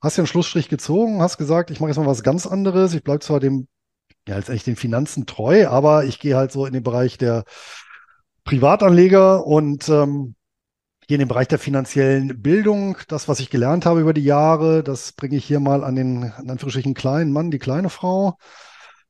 [0.00, 2.92] hast du einen Schlussstrich gezogen, hast gesagt, ich mache jetzt mal was ganz anderes.
[2.94, 3.68] Ich bleibe zwar dem,
[4.26, 7.44] ja, letztendlich den Finanzen treu, aber ich gehe halt so in den Bereich der
[8.44, 10.34] Privatanleger und ähm,
[11.10, 12.96] gehe in den Bereich der finanziellen Bildung.
[13.08, 16.32] Das, was ich gelernt habe über die Jahre, das bringe ich hier mal an den,
[16.40, 18.38] in Anführungsstrichen, kleinen Mann, die kleine Frau.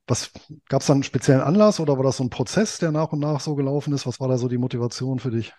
[0.07, 0.31] Was
[0.71, 3.19] gab es da einen speziellen Anlass oder war das so ein Prozess, der nach und
[3.19, 4.07] nach so gelaufen ist?
[4.07, 5.53] Was war da so die Motivation für dich?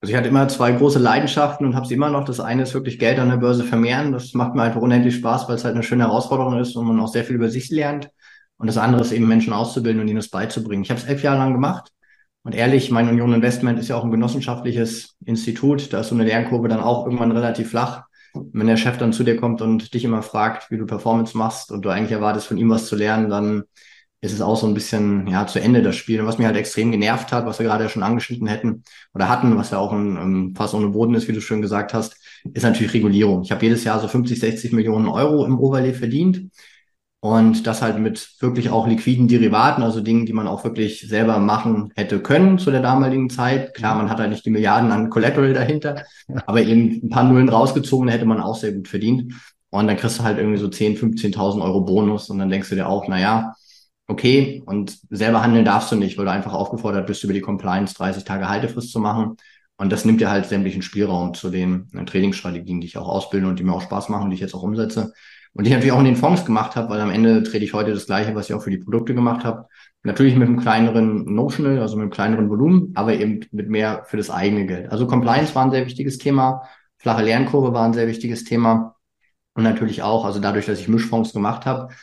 [0.00, 2.24] Also ich hatte immer zwei große Leidenschaften und habe sie immer noch.
[2.24, 4.12] Das eine ist wirklich Geld an der Börse vermehren.
[4.12, 6.98] Das macht mir einfach unendlich Spaß, weil es halt eine schöne Herausforderung ist und man
[6.98, 8.08] auch sehr viel über sich lernt.
[8.56, 10.82] Und das andere ist eben Menschen auszubilden und ihnen das beizubringen.
[10.82, 11.92] Ich habe es elf Jahre lang gemacht
[12.44, 15.92] und ehrlich, mein Union Investment ist ja auch ein genossenschaftliches Institut.
[15.92, 18.04] Da ist so eine Lernkurve dann auch irgendwann relativ flach.
[18.34, 21.72] Wenn der Chef dann zu dir kommt und dich immer fragt, wie du Performance machst
[21.72, 23.64] und du eigentlich erwartest, von ihm was zu lernen, dann
[24.20, 26.20] ist es auch so ein bisschen ja zu Ende das Spiel.
[26.20, 28.82] Und was mich halt extrem genervt hat, was wir gerade schon angeschnitten hätten
[29.14, 31.94] oder hatten, was ja auch ein, ein Fass ohne Boden ist, wie du schön gesagt
[31.94, 32.16] hast,
[32.52, 33.42] ist natürlich Regulierung.
[33.42, 36.50] Ich habe jedes Jahr so 50, 60 Millionen Euro im Overlay verdient
[37.24, 41.38] und das halt mit wirklich auch liquiden Derivaten, also Dingen, die man auch wirklich selber
[41.38, 43.72] machen hätte können zu der damaligen Zeit.
[43.72, 46.04] Klar, man hat halt nicht die Milliarden an Collateral dahinter,
[46.44, 49.32] aber eben ein paar Nullen rausgezogen, hätte man auch sehr gut verdient.
[49.70, 52.74] Und dann kriegst du halt irgendwie so 10, 15.000 Euro Bonus und dann denkst du
[52.74, 53.54] dir auch, na ja,
[54.06, 57.94] okay, und selber handeln darfst du nicht, weil du einfach aufgefordert bist, über die Compliance
[57.94, 59.38] 30 Tage Haltefrist zu machen.
[59.78, 63.48] Und das nimmt dir halt sämtlichen Spielraum zu den äh, Trainingsstrategien, die ich auch ausbilde
[63.48, 65.14] und die mir auch Spaß machen, die ich jetzt auch umsetze.
[65.54, 67.92] Und ich natürlich auch in den Fonds gemacht habe, weil am Ende trete ich heute
[67.92, 69.66] das Gleiche, was ich auch für die Produkte gemacht habe.
[70.02, 74.16] Natürlich mit einem kleineren Notional, also mit einem kleineren Volumen, aber eben mit mehr für
[74.16, 74.90] das eigene Geld.
[74.90, 76.62] Also Compliance war ein sehr wichtiges Thema,
[76.98, 78.96] flache Lernkurve war ein sehr wichtiges Thema.
[79.54, 81.94] Und natürlich auch, also dadurch, dass ich Mischfonds gemacht habe,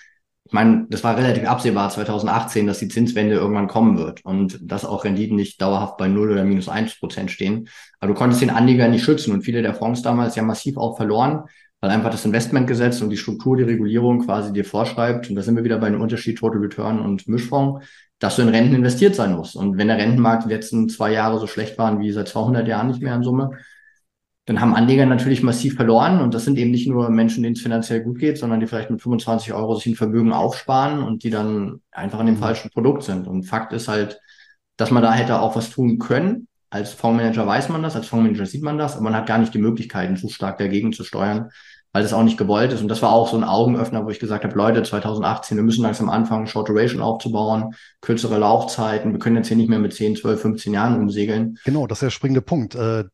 [0.45, 4.83] ich meine, das war relativ absehbar 2018, dass die Zinswende irgendwann kommen wird und dass
[4.85, 7.69] auch Renditen nicht dauerhaft bei 0 oder minus 1 Prozent stehen.
[7.99, 10.97] Aber du konntest den Anleger nicht schützen und viele der Fonds damals ja massiv auch
[10.97, 11.43] verloren,
[11.81, 15.55] weil einfach das Investmentgesetz und die Struktur, die Regulierung quasi dir vorschreibt, und da sind
[15.55, 17.85] wir wieder bei einem Unterschied Total Return und Mischfonds,
[18.19, 19.55] dass du in Renten investiert sein musst.
[19.55, 22.87] Und wenn der Rentenmarkt die letzten zwei Jahre so schlecht waren wie seit 200 Jahren
[22.87, 23.57] nicht mehr in Summe,
[24.45, 26.21] dann haben Anleger natürlich massiv verloren.
[26.21, 28.91] Und das sind eben nicht nur Menschen, denen es finanziell gut geht, sondern die vielleicht
[28.91, 32.39] mit 25 Euro sich ein Vermögen aufsparen und die dann einfach in dem mhm.
[32.39, 33.27] falschen Produkt sind.
[33.27, 34.19] Und Fakt ist halt,
[34.77, 36.47] dass man da hätte auch was tun können.
[36.71, 39.53] Als Fondsmanager weiß man das, als Fondsmanager sieht man das, aber man hat gar nicht
[39.53, 41.51] die Möglichkeiten, zu stark dagegen zu steuern
[41.93, 42.81] weil das auch nicht gewollt ist.
[42.81, 45.84] Und das war auch so ein Augenöffner, wo ich gesagt habe, Leute, 2018, wir müssen
[45.84, 49.12] langsam anfangen, Short Duration aufzubauen, kürzere Laufzeiten.
[49.12, 51.57] Wir können jetzt hier nicht mehr mit 10, 12, 15 Jahren umsegeln.
[51.65, 52.75] Genau, das ist der springende Punkt.
[52.75, 53.05] Äh,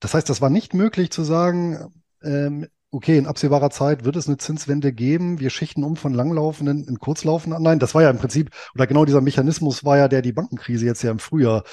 [0.00, 4.26] das heißt, das war nicht möglich zu sagen, ähm, okay, in absehbarer Zeit wird es
[4.26, 5.38] eine Zinswende geben.
[5.38, 7.78] Wir schichten um von langlaufenden in kurzlaufenden Anleihen.
[7.78, 11.02] Das war ja im Prinzip, oder genau dieser Mechanismus war ja, der die Bankenkrise jetzt
[11.02, 11.64] ja im Frühjahr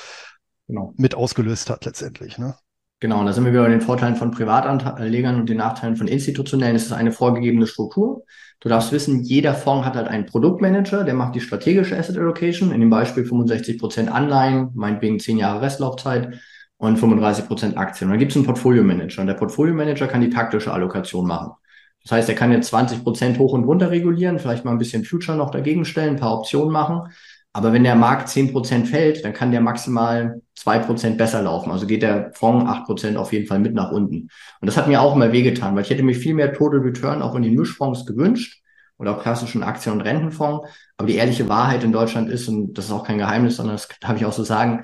[0.67, 0.93] genau.
[0.97, 2.37] mit ausgelöst hat letztendlich.
[2.37, 2.55] Ne?
[2.99, 6.07] Genau, und da sind wir wieder bei den Vorteilen von Privatanlegern und den Nachteilen von
[6.07, 6.75] institutionellen.
[6.75, 8.23] Es ist eine vorgegebene Struktur.
[8.61, 12.71] Du darfst wissen, jeder Fonds hat halt einen Produktmanager, der macht die strategische Asset Allocation.
[12.71, 16.39] In dem Beispiel 65 Prozent Anleihen, meinetwegen 10 Jahre Restlaufzeit
[16.77, 18.07] und 35 Prozent Aktien.
[18.07, 21.51] Und dann gibt es einen Portfolio-Manager und der Portfolio-Manager kann die taktische Allokation machen.
[22.03, 25.03] Das heißt, er kann jetzt 20 Prozent hoch und runter regulieren, vielleicht mal ein bisschen
[25.03, 27.11] Future noch dagegen stellen, ein paar Optionen machen.
[27.55, 31.71] Aber wenn der Markt zehn Prozent fällt, dann kann der maximal zwei Prozent besser laufen.
[31.71, 34.29] Also geht der Fonds acht Prozent auf jeden Fall mit nach unten.
[34.59, 37.21] Und das hat mir auch immer wehgetan, weil ich hätte mir viel mehr Total Return
[37.21, 38.63] auch in den Mischfonds gewünscht
[38.97, 40.67] oder auch klassischen Aktien- und Rentenfonds.
[40.97, 43.87] Aber die ehrliche Wahrheit in Deutschland ist, und das ist auch kein Geheimnis, sondern das
[44.01, 44.83] darf ich auch so sagen,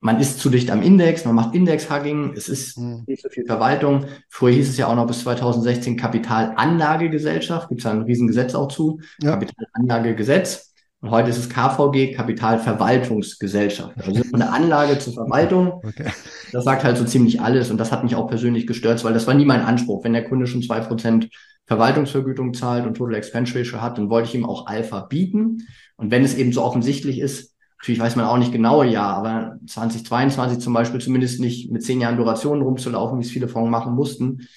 [0.00, 3.04] man ist zu dicht am Index, man macht Index-Hugging, es ist mhm.
[3.06, 4.06] nicht so viel Verwaltung.
[4.28, 8.68] Früher hieß es ja auch noch bis 2016 Kapitalanlagegesellschaft, gibt es da ein Riesengesetz auch
[8.68, 9.32] zu, ja.
[9.32, 10.69] Kapitalanlagegesetz.
[11.02, 13.96] Und heute ist es KVG, Kapitalverwaltungsgesellschaft.
[14.06, 15.80] Also von der Anlage zur Verwaltung.
[15.90, 16.10] Okay.
[16.52, 17.70] Das sagt halt so ziemlich alles.
[17.70, 20.04] Und das hat mich auch persönlich gestört, weil das war nie mein Anspruch.
[20.04, 21.28] Wenn der Kunde schon zwei Prozent
[21.66, 25.66] Verwaltungsvergütung zahlt und Total Expense Ratio hat, dann wollte ich ihm auch Alpha bieten.
[25.96, 29.56] Und wenn es eben so offensichtlich ist, natürlich weiß man auch nicht genaue Jahr, aber
[29.66, 33.94] 2022 zum Beispiel zumindest nicht mit zehn Jahren Duration rumzulaufen, wie es viele Fonds machen
[33.94, 34.48] mussten,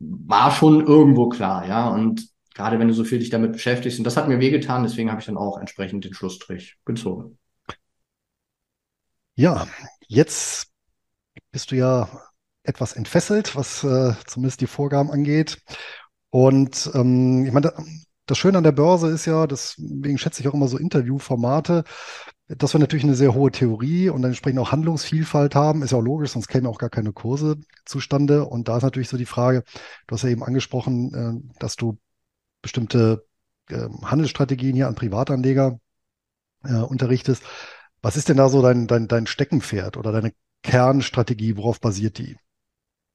[0.00, 1.88] war schon irgendwo klar, ja.
[1.88, 3.98] Und gerade wenn du so viel dich damit beschäftigst.
[3.98, 7.38] Und das hat mir wehgetan, deswegen habe ich dann auch entsprechend den Schlussstrich gezogen.
[9.34, 9.66] Ja,
[10.08, 10.68] jetzt
[11.50, 12.08] bist du ja
[12.64, 15.58] etwas entfesselt, was äh, zumindest die Vorgaben angeht.
[16.30, 17.72] Und ähm, ich meine,
[18.26, 21.84] das Schöne an der Börse ist ja, deswegen schätze ich auch immer so Interviewformate,
[22.48, 26.02] dass wir natürlich eine sehr hohe Theorie und entsprechend auch Handlungsvielfalt haben, ist ja auch
[26.02, 28.46] logisch, sonst kämen auch gar keine Kurse zustande.
[28.46, 29.64] Und da ist natürlich so die Frage,
[30.06, 31.98] du hast ja eben angesprochen, äh, dass du
[32.62, 33.26] bestimmte
[33.68, 35.78] äh, Handelsstrategien hier an Privatanleger
[36.64, 37.42] äh, unterrichtest.
[38.00, 41.56] Was ist denn da so dein, dein, dein Steckenpferd oder deine Kernstrategie?
[41.56, 42.36] Worauf basiert die?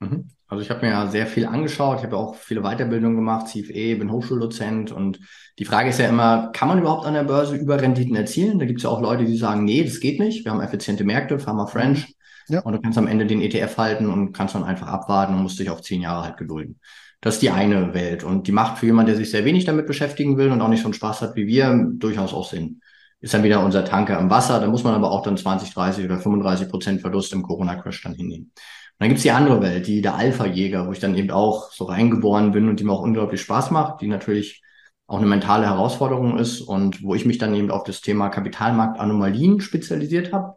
[0.00, 0.30] Mhm.
[0.50, 3.96] Also ich habe mir ja sehr viel angeschaut, ich habe auch viele Weiterbildungen gemacht, CFE,
[3.96, 5.20] bin Hochschuldozent und
[5.58, 8.58] die Frage ist ja immer, kann man überhaupt an der Börse Überrenditen erzielen?
[8.58, 10.46] Da gibt es ja auch Leute, die sagen, nee, das geht nicht.
[10.46, 12.14] Wir haben effiziente Märkte, Pharma French.
[12.48, 12.60] Ja.
[12.60, 15.58] Und du kannst am Ende den ETF halten und kannst dann einfach abwarten und musst
[15.58, 16.80] dich auf zehn Jahre halt gedulden.
[17.20, 18.22] Das ist die eine Welt.
[18.22, 20.80] Und die macht für jemanden, der sich sehr wenig damit beschäftigen will und auch nicht
[20.80, 22.80] so einen Spaß hat wie wir, durchaus auch Sinn.
[23.20, 24.60] Ist dann wieder unser Tanker im Wasser.
[24.60, 28.14] Da muss man aber auch dann 20, 30 oder 35 Prozent Verlust im Corona-Crash dann
[28.14, 28.52] hinnehmen.
[28.52, 28.54] Und
[29.00, 32.52] dann gibt's die andere Welt, die der Alpha-Jäger, wo ich dann eben auch so reingeboren
[32.52, 34.62] bin und die mir auch unglaublich Spaß macht, die natürlich
[35.08, 39.60] auch eine mentale Herausforderung ist und wo ich mich dann eben auf das Thema Kapitalmarktanomalien
[39.60, 40.56] spezialisiert habe.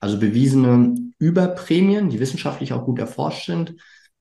[0.00, 3.74] Also bewiesene Überprämien, die wissenschaftlich auch gut erforscht sind,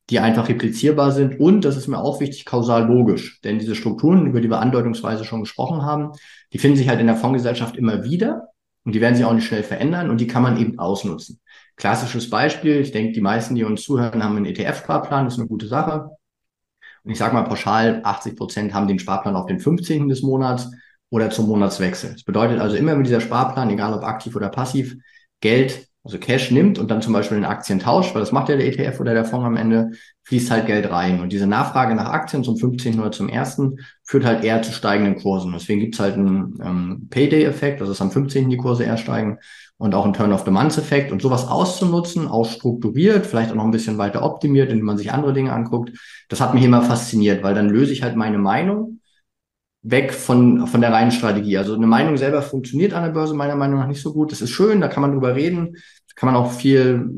[0.10, 3.39] die einfach replizierbar sind und, das ist mir auch wichtig, kausal logisch.
[3.41, 6.12] Denn diese Strukturen, über die wir andeutungsweise schon gesprochen haben,
[6.52, 8.50] die finden sich halt in der Fondsgesellschaft immer wieder
[8.84, 11.39] und die werden sich auch nicht schnell verändern und die kann man eben ausnutzen.
[11.76, 15.48] Klassisches Beispiel, ich denke, die meisten, die uns zuhören, haben einen ETF-Sparplan, das ist eine
[15.48, 16.10] gute Sache.
[17.04, 20.10] Und ich sage mal pauschal, 80 Prozent haben den Sparplan auf den 15.
[20.10, 20.69] des Monats
[21.10, 22.13] oder zum Monatswechsel.
[22.13, 24.95] Das bedeutet also immer, wenn dieser Sparplan, egal ob aktiv oder passiv,
[25.39, 28.58] Geld, also Cash nimmt und dann zum Beispiel in Aktien tauscht, weil das macht ja
[28.58, 29.91] der ETF oder der Fonds am Ende,
[30.24, 31.22] fließt halt Geld rein.
[31.22, 33.00] Und diese Nachfrage nach Aktien zum 15.
[33.00, 33.62] oder zum 1.
[34.04, 35.52] führt halt eher zu steigenden Kursen.
[35.54, 38.50] Deswegen gibt's halt einen ähm, Payday-Effekt, also dass am 15.
[38.50, 39.38] die Kurse eher steigen
[39.78, 41.12] und auch einen Turn-of-the-Month-Effekt.
[41.12, 45.34] Und sowas auszunutzen, ausstrukturiert, vielleicht auch noch ein bisschen weiter optimiert, indem man sich andere
[45.34, 45.91] Dinge anguckt,
[46.28, 49.00] das hat mich immer fasziniert, weil dann löse ich halt meine Meinung
[49.82, 51.58] weg von, von der reinen Strategie.
[51.58, 54.32] Also eine Meinung selber funktioniert an der Börse meiner Meinung nach nicht so gut.
[54.32, 55.78] Das ist schön, da kann man drüber reden,
[56.19, 57.17] kann man auch viel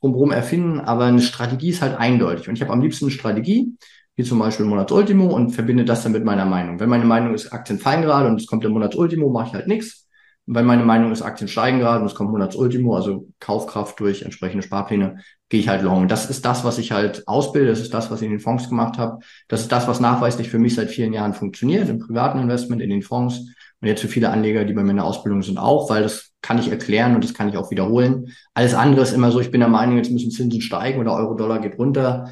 [0.00, 2.48] drumherum erfinden, aber eine Strategie ist halt eindeutig.
[2.48, 3.76] Und ich habe am liebsten eine Strategie,
[4.16, 6.80] wie zum Beispiel Monatsultimo und verbinde das dann mit meiner Meinung.
[6.80, 9.66] Wenn meine Meinung ist, Aktien fallen gerade und es kommt der Monatsultimo, mache ich halt
[9.66, 10.08] nichts.
[10.46, 14.22] Und wenn meine Meinung ist, Aktien steigen gerade und es kommt Monatsultimo, also Kaufkraft durch
[14.22, 15.18] entsprechende Sparpläne,
[15.50, 16.00] gehe ich halt long.
[16.00, 18.40] Und das ist das, was ich halt ausbilde, das ist das, was ich in den
[18.40, 19.18] Fonds gemacht habe.
[19.48, 22.88] Das ist das, was nachweislich für mich seit vielen Jahren funktioniert, im privaten Investment, in
[22.88, 23.50] den Fonds.
[23.80, 26.32] Und jetzt für viele Anleger, die bei mir in der Ausbildung sind, auch, weil das
[26.42, 28.32] kann ich erklären und das kann ich auch wiederholen.
[28.54, 31.60] Alles andere ist immer so, ich bin der Meinung, jetzt müssen Zinsen steigen oder Euro-Dollar
[31.60, 32.30] geht runter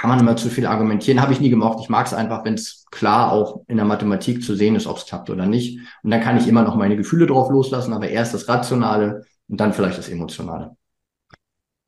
[0.00, 1.20] kann man immer zu viel argumentieren.
[1.20, 1.80] Habe ich nie gemocht.
[1.82, 4.96] Ich mag es einfach, wenn es klar auch in der Mathematik zu sehen ist, ob
[4.96, 5.78] es klappt oder nicht.
[6.02, 9.60] Und dann kann ich immer noch meine Gefühle drauf loslassen, aber erst das Rationale und
[9.60, 10.74] dann vielleicht das Emotionale.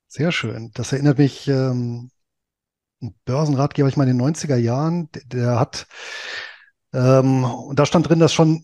[0.07, 0.69] Sehr schön.
[0.75, 2.11] Das erinnert mich, ähm,
[3.01, 5.87] ein Börsenratgeber, ich meine, in den 90er Jahren, der, der hat,
[6.93, 8.63] ähm, und da stand drin, dass schon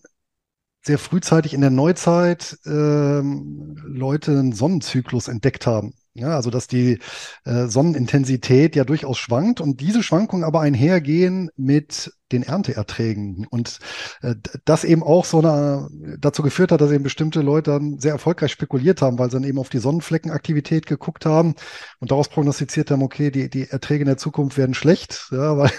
[0.82, 5.94] sehr frühzeitig in der Neuzeit ähm, Leute einen Sonnenzyklus entdeckt haben.
[6.14, 6.98] Ja, also dass die
[7.44, 13.46] äh, Sonnenintensität ja durchaus schwankt und diese Schwankungen aber einhergehen mit den Ernteerträgen.
[13.48, 13.78] Und
[14.22, 18.12] äh, das eben auch so eine, dazu geführt hat, dass eben bestimmte Leute dann sehr
[18.12, 21.54] erfolgreich spekuliert haben, weil sie dann eben auf die Sonnenfleckenaktivität geguckt haben
[22.00, 25.70] und daraus prognostiziert haben, okay, die, die Erträge in der Zukunft werden schlecht, ja, weil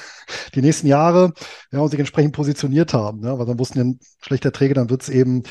[0.56, 1.34] die nächsten Jahre
[1.74, 5.02] ja, und sich entsprechend positioniert haben, ja, weil dann wussten, ja, schlechte Erträge, dann wird
[5.04, 5.44] es eben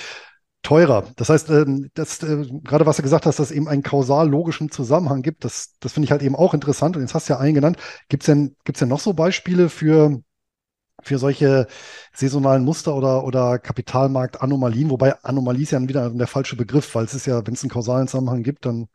[0.63, 1.05] teurer.
[1.17, 4.71] Das heißt, ähm, das, äh, gerade was du gesagt hast, dass es eben einen kausal-logischen
[4.71, 6.97] Zusammenhang gibt, das, das finde ich halt eben auch interessant.
[6.97, 7.79] Und jetzt hast du ja einen genannt.
[8.09, 10.21] Gibt es denn, gibt's denn noch so Beispiele für,
[11.03, 11.67] für solche
[12.15, 14.91] saisonalen Muster oder, oder Kapitalmarktanomalien?
[14.91, 17.71] Wobei Anomalie ist ja wieder der falsche Begriff, weil es ist ja, wenn es einen
[17.71, 18.89] kausalen Zusammenhang gibt, dann,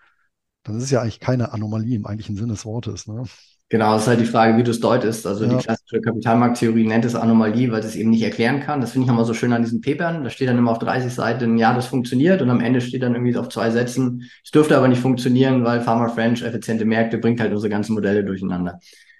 [0.64, 3.08] dann ist es ja eigentlich keine Anomalie im eigentlichen Sinne des Wortes.
[3.08, 3.24] Ne?
[3.70, 5.26] Genau, das ist halt die Frage, wie du es deutest.
[5.26, 5.58] Also ja.
[5.58, 8.80] die klassische Kapitalmarkttheorie nennt es Anomalie, weil es eben nicht erklären kann.
[8.80, 10.24] Das finde ich immer so schön an diesen Papern.
[10.24, 13.16] Da steht dann immer auf 30 Seiten, ja, das funktioniert und am Ende steht dann
[13.16, 17.40] irgendwie auf zwei Sätzen, es dürfte aber nicht funktionieren, weil Pharma French, effiziente Märkte, bringt
[17.40, 18.80] halt unsere ganzen Modelle durcheinander.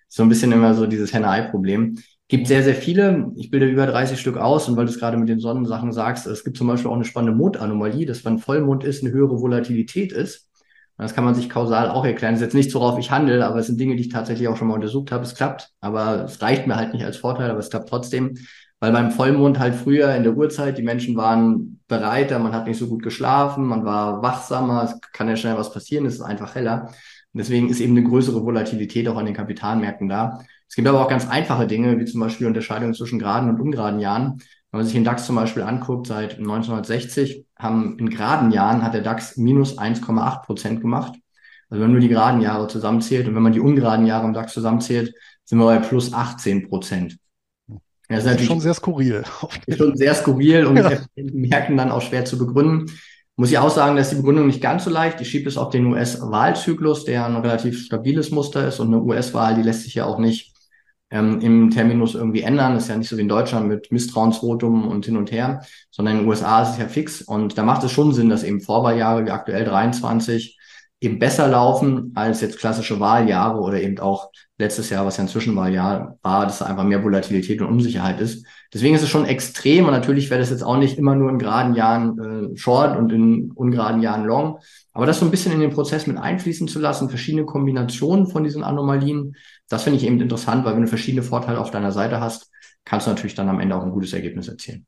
[0.10, 1.98] So ein bisschen immer so dieses Henne-Ei-Problem.
[2.28, 3.32] Gibt sehr, sehr viele.
[3.36, 6.28] Ich bilde über 30 Stück aus und weil du es gerade mit den Sonnensachen sagst,
[6.28, 10.12] es gibt zum Beispiel auch eine spannende Mondanomalie, dass wenn Vollmond ist, eine höhere Volatilität
[10.12, 10.45] ist.
[10.98, 12.34] Das kann man sich kausal auch erklären.
[12.34, 14.56] Das ist jetzt nicht, worauf ich handle, aber es sind Dinge, die ich tatsächlich auch
[14.56, 15.24] schon mal untersucht habe.
[15.24, 18.38] Es klappt, aber es reicht mir halt nicht als Vorteil, aber es klappt trotzdem.
[18.80, 22.78] Weil beim Vollmond halt früher in der Uhrzeit, die Menschen waren bereiter, man hat nicht
[22.78, 26.56] so gut geschlafen, man war wachsamer, es kann ja schnell was passieren, es ist einfach
[26.56, 26.90] heller.
[27.34, 30.40] Und deswegen ist eben eine größere Volatilität auch an den Kapitalmärkten da.
[30.68, 34.00] Es gibt aber auch ganz einfache Dinge, wie zum Beispiel Unterscheidung zwischen geraden und ungeraden
[34.00, 34.42] Jahren.
[34.76, 38.94] Wenn man sich den DAX zum Beispiel anguckt, seit 1960 haben in geraden Jahren hat
[38.94, 41.14] der DAX minus 1,8 Prozent gemacht.
[41.70, 44.34] Also wenn man nur die geraden Jahre zusammenzählt und wenn man die ungeraden Jahre im
[44.34, 47.18] DAX zusammenzählt, sind wir bei plus 18 Prozent.
[48.10, 49.24] Das ist natürlich schon sehr skurril.
[49.66, 50.92] Ist schon sehr skurril und ja.
[51.16, 52.92] mit Märkten dann auch schwer zu begründen.
[53.38, 55.22] Muss ich auch sagen, dass die Begründung nicht ganz so leicht.
[55.22, 59.56] Ich schiebe es auf den US-Wahlzyklus, der ein relativ stabiles Muster ist und eine US-Wahl,
[59.56, 60.55] die lässt sich ja auch nicht
[61.12, 62.74] ähm, im Terminus irgendwie ändern.
[62.74, 66.16] Das ist ja nicht so wie in Deutschland mit Misstrauensvotum und hin und her, sondern
[66.16, 67.22] in den USA ist es ja fix.
[67.22, 70.58] Und da macht es schon Sinn, dass eben Vorwahljahre wie aktuell 23
[71.02, 75.28] eben besser laufen als jetzt klassische Wahljahre oder eben auch letztes Jahr, was ja ein
[75.28, 78.46] Zwischenwahljahr war, dass da einfach mehr Volatilität und Unsicherheit ist.
[78.74, 81.40] Deswegen ist es schon extrem und natürlich wäre das jetzt auch nicht immer nur in
[81.40, 84.60] geraden Jahren äh, Short und in ungeraden Jahren Long.
[84.94, 88.46] Aber das so ein bisschen in den Prozess mit einfließen zu lassen, verschiedene Kombinationen von
[88.46, 89.36] diesen Anomalien,
[89.70, 92.52] das finde ich eben interessant, weil wenn du verschiedene Vorteile auf deiner Seite hast,
[92.84, 94.86] kannst du natürlich dann am Ende auch ein gutes Ergebnis erzielen.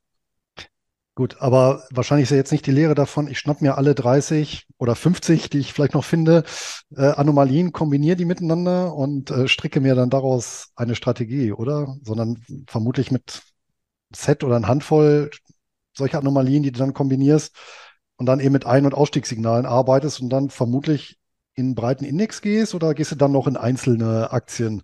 [1.15, 4.67] Gut, aber wahrscheinlich ist ja jetzt nicht die Lehre davon, ich schnapp mir alle 30
[4.77, 6.43] oder 50, die ich vielleicht noch finde,
[6.95, 11.97] äh, Anomalien, kombiniere die miteinander und äh, stricke mir dann daraus eine Strategie, oder?
[12.03, 13.41] Sondern vermutlich mit
[14.15, 15.31] Set oder ein Handvoll
[15.97, 17.55] solcher Anomalien, die du dann kombinierst
[18.17, 21.16] und dann eben mit Ein- und Ausstiegssignalen arbeitest und dann vermutlich
[21.57, 24.83] in einen breiten Index gehst oder gehst du dann noch in einzelne Aktien?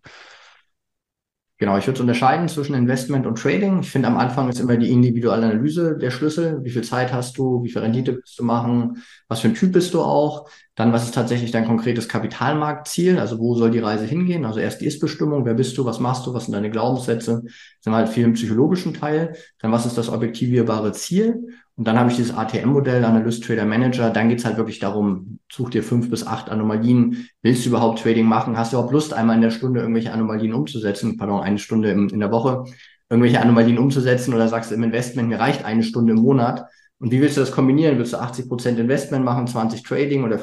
[1.60, 3.80] Genau, ich würde unterscheiden zwischen Investment und Trading.
[3.82, 6.60] Ich finde, am Anfang ist immer die individuelle Analyse der Schlüssel.
[6.64, 7.64] Wie viel Zeit hast du?
[7.64, 9.04] Wie viel Rendite willst du machen?
[9.30, 10.50] Was für ein Typ bist du auch?
[10.76, 13.18] Dann, was ist tatsächlich dein konkretes Kapitalmarktziel?
[13.20, 14.44] Also, wo soll die Reise hingehen?
[14.46, 15.46] Also, erst die Ist-Bestimmung.
[15.46, 15.86] Wer bist du?
[15.86, 16.34] Was machst du?
[16.34, 17.44] Was sind deine Glaubenssätze?
[17.46, 19.38] Das sind halt viel im psychologischen Teil.
[19.60, 21.48] Dann, was ist das objektivierbare Ziel?
[21.76, 24.12] Und dann habe ich dieses ATM-Modell, Analyst, Trader, Manager.
[24.12, 27.28] Dann geht's halt wirklich darum, such dir fünf bis acht Anomalien.
[27.42, 28.58] Willst du überhaupt Trading machen?
[28.58, 31.18] Hast du überhaupt Lust, einmal in der Stunde irgendwelche Anomalien umzusetzen?
[31.18, 32.66] Pardon, eine Stunde in, in der Woche
[33.10, 36.66] irgendwelche Anomalien umzusetzen oder sagst du im Investment, mir reicht eine Stunde im Monat.
[37.00, 37.98] Und wie willst du das kombinieren?
[37.98, 40.40] Willst du 80 Prozent Investment machen, 20 Trading oder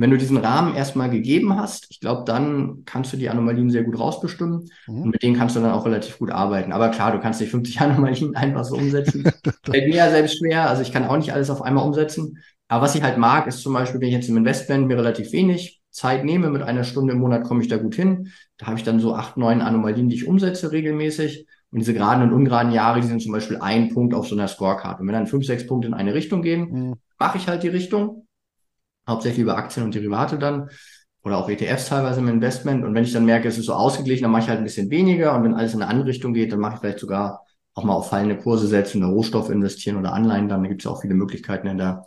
[0.00, 0.02] 50-50?
[0.02, 3.84] Wenn du diesen Rahmen erstmal gegeben hast, ich glaube, dann kannst du die Anomalien sehr
[3.84, 5.02] gut rausbestimmen mhm.
[5.02, 6.72] und mit denen kannst du dann auch relativ gut arbeiten.
[6.72, 9.24] Aber klar, du kannst nicht 50 Anomalien einfach so umsetzen.
[9.64, 10.68] Fällt mir ja selbst schwer.
[10.68, 12.38] Also ich kann auch nicht alles auf einmal umsetzen.
[12.68, 15.32] Aber was ich halt mag, ist zum Beispiel, wenn ich jetzt im Investment mir relativ
[15.32, 18.28] wenig Zeit nehme, mit einer Stunde im Monat komme ich da gut hin.
[18.58, 21.46] Da habe ich dann so acht, neun Anomalien, die ich umsetze regelmäßig.
[21.72, 24.48] Und diese geraden und ungeraden Jahre, die sind zum Beispiel ein Punkt auf so einer
[24.48, 25.00] Scorecard.
[25.00, 26.94] Und wenn dann fünf, sechs Punkte in eine Richtung gehen, mhm.
[27.18, 28.26] mache ich halt die Richtung
[29.08, 30.70] hauptsächlich über Aktien und Derivate dann
[31.22, 32.84] oder auch ETFs teilweise im Investment.
[32.84, 34.90] Und wenn ich dann merke, es ist so ausgeglichen, dann mache ich halt ein bisschen
[34.90, 35.34] weniger.
[35.34, 37.94] Und wenn alles in eine andere Richtung geht, dann mache ich vielleicht sogar auch mal
[37.94, 40.48] auf fallende Kurse setzen oder Rohstoffe investieren oder Anleihen.
[40.48, 42.04] Dann gibt es auch viele Möglichkeiten in der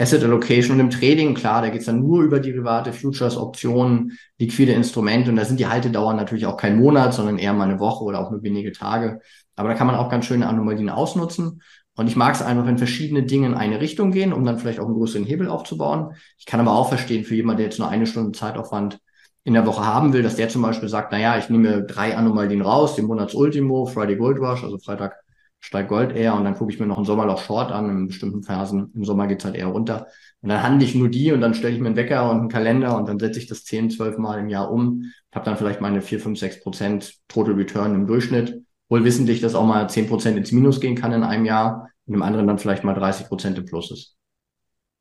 [0.00, 4.16] Asset Allocation und im Trading, klar, da geht es dann nur über Derivate, Futures, Optionen,
[4.38, 5.30] liquide Instrumente.
[5.30, 8.18] Und da sind die Haltedauern natürlich auch kein Monat, sondern eher mal eine Woche oder
[8.18, 9.20] auch nur wenige Tage.
[9.56, 11.60] Aber da kann man auch ganz schöne Anomalien ausnutzen.
[11.96, 14.80] Und ich mag es einfach, wenn verschiedene Dinge in eine Richtung gehen, um dann vielleicht
[14.80, 16.14] auch einen größeren Hebel aufzubauen.
[16.38, 18.98] Ich kann aber auch verstehen, für jemanden, der jetzt nur eine Stunde Zeitaufwand
[19.44, 22.62] in der Woche haben will, dass der zum Beispiel sagt, naja, ich nehme drei Anomalien
[22.62, 25.16] raus, den Monatsultimo, Friday Gold Rush, also Freitag
[25.60, 28.42] steigt Gold eher und dann gucke ich mir noch einen Sommerloch Short an in bestimmten
[28.42, 28.90] Phasen.
[28.94, 30.06] Im Sommer geht's halt eher runter.
[30.40, 32.48] Und dann handle ich nur die und dann stelle ich mir einen Wecker und einen
[32.48, 35.82] Kalender und dann setze ich das 10, 12 Mal im Jahr um, habe dann vielleicht
[35.82, 38.62] meine 4, 5, 6 Prozent Total Return im Durchschnitt.
[38.90, 42.14] Wohl wissentlich, dass auch mal 10 Prozent ins Minus gehen kann in einem Jahr und
[42.14, 44.16] im anderen dann vielleicht mal 30 Prozent im Plus ist.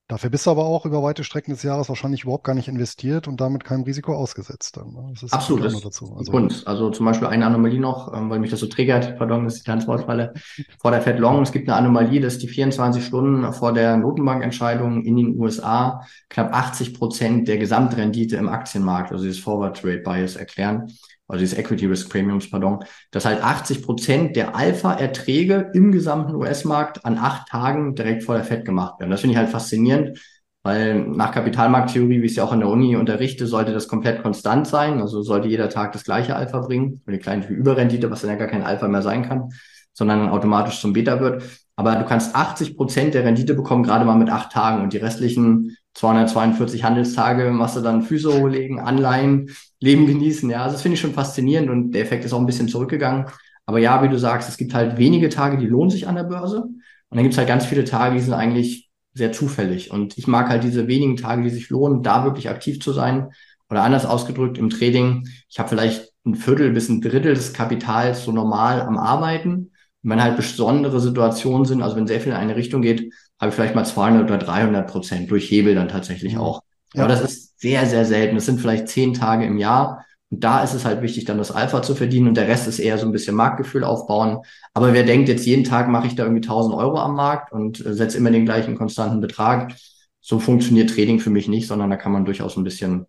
[0.10, 3.28] Dafür bist du aber auch über weite Strecken des Jahres wahrscheinlich überhaupt gar nicht investiert
[3.28, 4.76] und damit keinem Risiko ausgesetzt.
[4.76, 5.14] Dann, ne?
[5.22, 6.16] das Absolut, das dazu.
[6.18, 6.64] Also, Grund.
[6.66, 9.68] Also zum Beispiel eine Anomalie noch, ähm, weil mich das so triggert, pardon, das ist
[9.68, 10.34] die Tanzwortfalle,
[10.82, 11.44] vor der Fed Long.
[11.44, 16.56] Es gibt eine Anomalie, dass die 24 Stunden vor der Notenbankentscheidung in den USA knapp
[16.56, 20.92] 80 Prozent der Gesamtrendite im Aktienmarkt, also dieses Forward Trade Bias erklären
[21.30, 22.80] also dieses Equity Risk Premiums, pardon,
[23.12, 28.44] dass halt 80 Prozent der Alpha-Erträge im gesamten US-Markt an acht Tagen direkt vor der
[28.44, 29.12] Fed gemacht werden.
[29.12, 30.20] Das finde ich halt faszinierend,
[30.64, 34.24] weil nach Kapitalmarkttheorie, wie ich es ja auch an der Uni unterrichte, sollte das komplett
[34.24, 35.00] konstant sein.
[35.02, 38.48] Also sollte jeder Tag das gleiche Alpha bringen, eine kleine Überrendite, was dann ja gar
[38.48, 39.50] kein Alpha mehr sein kann,
[39.94, 41.44] sondern automatisch zum Beta wird.
[41.76, 44.98] Aber du kannst 80 Prozent der Rendite bekommen, gerade mal mit acht Tagen und die
[44.98, 49.50] restlichen 242 Handelstage machst du dann Füße hochlegen, Anleihen,
[49.82, 50.50] Leben genießen.
[50.50, 53.26] Ja, also das finde ich schon faszinierend und der Effekt ist auch ein bisschen zurückgegangen.
[53.66, 56.24] Aber ja, wie du sagst, es gibt halt wenige Tage, die lohnen sich an der
[56.24, 56.62] Börse.
[56.62, 59.92] Und dann gibt es halt ganz viele Tage, die sind eigentlich sehr zufällig.
[59.92, 63.32] Und ich mag halt diese wenigen Tage, die sich lohnen, da wirklich aktiv zu sein.
[63.70, 68.24] Oder anders ausgedrückt, im Trading, ich habe vielleicht ein Viertel bis ein Drittel des Kapitals
[68.24, 69.72] so normal am Arbeiten.
[70.02, 73.50] Und wenn halt besondere Situationen sind, also wenn sehr viel in eine Richtung geht, habe
[73.50, 76.42] ich vielleicht mal 200 oder 300 Prozent durch Hebel dann tatsächlich mhm.
[76.42, 76.62] auch.
[76.94, 77.04] Ja.
[77.04, 78.36] Aber das ist sehr, sehr selten.
[78.36, 80.06] Das sind vielleicht zehn Tage im Jahr.
[80.32, 82.80] Und da ist es halt wichtig, dann das Alpha zu verdienen und der Rest ist
[82.80, 84.40] eher so ein bisschen Marktgefühl aufbauen.
[84.74, 87.84] Aber wer denkt, jetzt jeden Tag mache ich da irgendwie 1000 Euro am Markt und
[87.84, 89.74] äh, setze immer den gleichen konstanten Betrag,
[90.22, 93.08] so funktioniert Trading für mich nicht, sondern da kann man durchaus ein bisschen,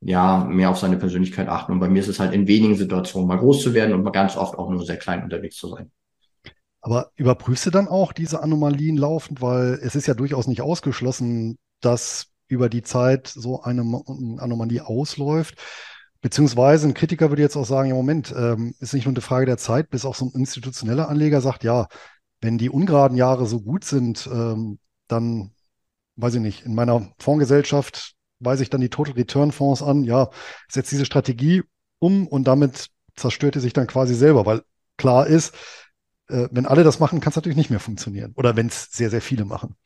[0.00, 0.38] ja.
[0.40, 1.72] ja, mehr auf seine Persönlichkeit achten.
[1.72, 4.10] Und bei mir ist es halt in wenigen Situationen mal groß zu werden und mal
[4.10, 5.90] ganz oft auch nur sehr klein unterwegs zu sein.
[6.82, 11.58] Aber überprüfst du dann auch diese Anomalien laufend, weil es ist ja durchaus nicht ausgeschlossen,
[11.80, 13.82] dass über die Zeit so eine
[14.38, 15.58] Anomalie ausläuft.
[16.20, 19.46] Beziehungsweise ein Kritiker würde jetzt auch sagen, ja Moment, ähm, ist nicht nur eine Frage
[19.46, 21.88] der Zeit, bis auch so ein institutioneller Anleger sagt, ja,
[22.40, 24.78] wenn die ungeraden Jahre so gut sind, ähm,
[25.08, 25.52] dann,
[26.16, 30.28] weiß ich nicht, in meiner Fondsgesellschaft weise ich dann die Total Return Fonds an, ja,
[30.68, 31.62] setzt diese Strategie
[32.00, 34.62] um und damit zerstört sie sich dann quasi selber, weil
[34.96, 35.54] klar ist,
[36.32, 38.32] äh, wenn alle das machen, kann es natürlich nicht mehr funktionieren.
[38.36, 39.76] Oder wenn es sehr, sehr viele machen.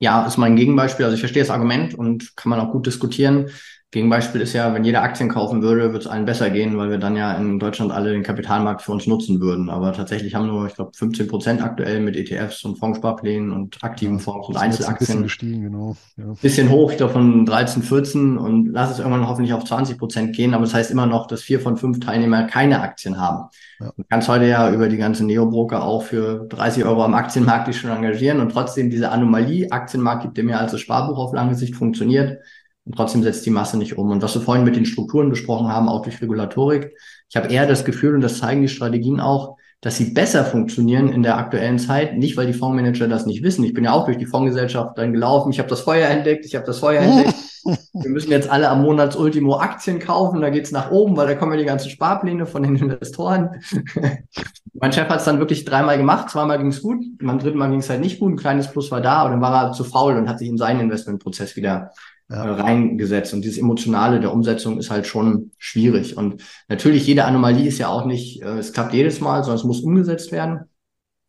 [0.00, 1.04] Ja, ist mein Gegenbeispiel.
[1.04, 3.50] Also ich verstehe das Argument und kann man auch gut diskutieren.
[3.90, 6.98] Gegenbeispiel ist ja, wenn jeder Aktien kaufen würde, würde es allen besser gehen, weil wir
[6.98, 9.70] dann ja in Deutschland alle den Kapitalmarkt für uns nutzen würden.
[9.70, 14.18] Aber tatsächlich haben nur, ich glaube, 15 Prozent aktuell mit ETFs und Fondssparplänen und aktiven
[14.18, 14.94] ja, Fonds und Einzelaktien.
[14.94, 15.96] Ein bisschen gestiegen, genau.
[16.18, 16.34] Ja.
[16.42, 20.36] Bisschen hoch, ich glaube von 13, 14 und lass es irgendwann hoffentlich auf 20 Prozent
[20.36, 20.52] gehen.
[20.52, 23.48] Aber das heißt immer noch, dass vier von fünf Teilnehmer keine Aktien haben.
[23.80, 23.92] Ja.
[23.96, 27.80] Du kannst heute ja über die ganzen Neobroker auch für 30 Euro am Aktienmarkt dich
[27.80, 31.54] schon engagieren und trotzdem diese Anomalie, Aktienmarkt gibt dir mehr als das Sparbuch auf lange
[31.54, 32.40] Sicht funktioniert
[32.88, 34.10] und trotzdem setzt die Masse nicht um.
[34.10, 36.96] Und was wir vorhin mit den Strukturen besprochen haben, auch durch Regulatorik,
[37.28, 41.12] ich habe eher das Gefühl, und das zeigen die Strategien auch, dass sie besser funktionieren
[41.12, 42.16] in der aktuellen Zeit.
[42.16, 43.62] Nicht, weil die Fondsmanager das nicht wissen.
[43.62, 45.52] Ich bin ja auch durch die Fondsgesellschaft dann gelaufen.
[45.52, 46.46] Ich habe das Feuer entdeckt.
[46.46, 47.34] Ich habe das Feuer entdeckt.
[47.92, 50.40] Wir müssen jetzt alle am Monatsultimo Aktien kaufen.
[50.40, 53.60] Da geht's nach oben, weil da kommen ja die ganzen Sparpläne von den Investoren.
[54.72, 56.30] mein Chef hat es dann wirklich dreimal gemacht.
[56.30, 57.04] Zweimal ging's gut.
[57.20, 58.32] Beim dritten Mal ging's halt nicht gut.
[58.32, 59.24] Ein kleines Plus war da.
[59.24, 61.92] Und dann war er zu faul und hat sich in seinen Investmentprozess wieder.
[62.30, 63.32] Äh, reingesetzt.
[63.32, 66.18] Und dieses Emotionale der Umsetzung ist halt schon schwierig.
[66.18, 69.64] Und natürlich, jede Anomalie ist ja auch nicht, äh, es klappt jedes Mal, sondern es
[69.64, 70.60] muss umgesetzt werden.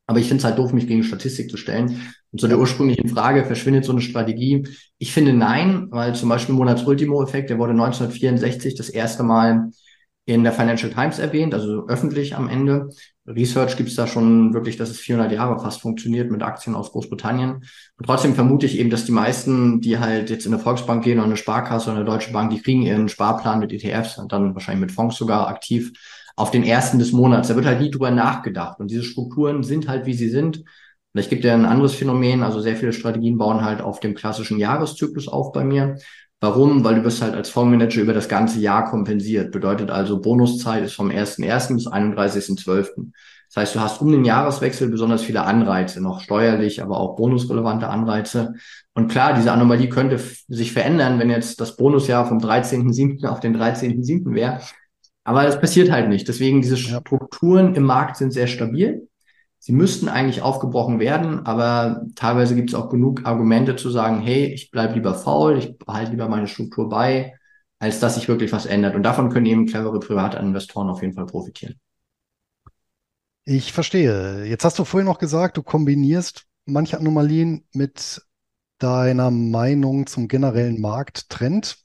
[0.07, 2.01] Aber ich finde es halt doof, mich gegen Statistik zu stellen.
[2.31, 4.67] Und zu der ursprünglichen Frage, verschwindet so eine Strategie?
[4.97, 9.69] Ich finde nein, weil zum Beispiel Monatsultimo-Effekt, der wurde 1964 das erste Mal
[10.35, 12.89] in der Financial Times erwähnt, also öffentlich am Ende.
[13.25, 16.91] Research gibt es da schon wirklich, dass es 400 Jahre fast funktioniert mit Aktien aus
[16.91, 17.55] Großbritannien.
[17.97, 21.17] Und trotzdem vermute ich eben, dass die meisten, die halt jetzt in eine Volksbank gehen
[21.17, 24.53] oder eine Sparkasse oder eine Deutsche Bank, die kriegen ihren Sparplan mit ETFs und dann
[24.53, 25.91] wahrscheinlich mit Fonds sogar aktiv
[26.35, 27.49] auf den ersten des Monats.
[27.49, 28.79] Da wird halt nie drüber nachgedacht.
[28.79, 30.63] Und diese Strukturen sind halt, wie sie sind.
[31.11, 32.43] Vielleicht gibt ja ein anderes Phänomen.
[32.43, 35.97] Also sehr viele Strategien bauen halt auf dem klassischen Jahreszyklus auf bei mir.
[36.41, 36.85] Warum?
[36.85, 39.51] Weil du wirst halt als Fondsmanager über das ganze Jahr kompensiert.
[39.51, 41.73] Bedeutet also, Bonuszeit ist vom 1.1.
[41.73, 43.11] bis 31.12.
[43.49, 47.89] Das heißt, du hast um den Jahreswechsel besonders viele Anreize, noch steuerlich, aber auch bonusrelevante
[47.89, 48.53] Anreize.
[48.93, 53.25] Und klar, diese Anomalie könnte sich verändern, wenn jetzt das Bonusjahr vom 13.7.
[53.25, 54.33] auf den 13.7.
[54.33, 54.61] wäre.
[55.25, 56.27] Aber das passiert halt nicht.
[56.27, 59.08] Deswegen diese Strukturen im Markt sind sehr stabil.
[59.69, 64.47] Sie müssten eigentlich aufgebrochen werden, aber teilweise gibt es auch genug Argumente zu sagen, hey,
[64.47, 67.35] ich bleibe lieber faul, ich behalte lieber meine Struktur bei,
[67.77, 68.95] als dass sich wirklich was ändert.
[68.95, 71.79] Und davon können eben clevere private Investoren auf jeden Fall profitieren.
[73.45, 74.43] Ich verstehe.
[74.45, 78.23] Jetzt hast du vorhin noch gesagt, du kombinierst manche Anomalien mit
[78.79, 81.77] deiner Meinung zum generellen Markttrend.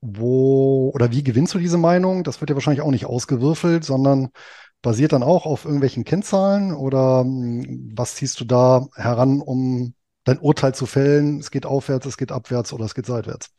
[0.00, 2.22] Wo oder wie gewinnst du diese Meinung?
[2.22, 4.28] Das wird ja wahrscheinlich auch nicht ausgewürfelt, sondern
[4.82, 10.38] basiert dann auch auf irgendwelchen Kennzahlen oder hm, was ziehst du da heran, um dein
[10.38, 11.38] Urteil zu fällen?
[11.38, 13.50] Es geht aufwärts, es geht abwärts oder es geht seitwärts?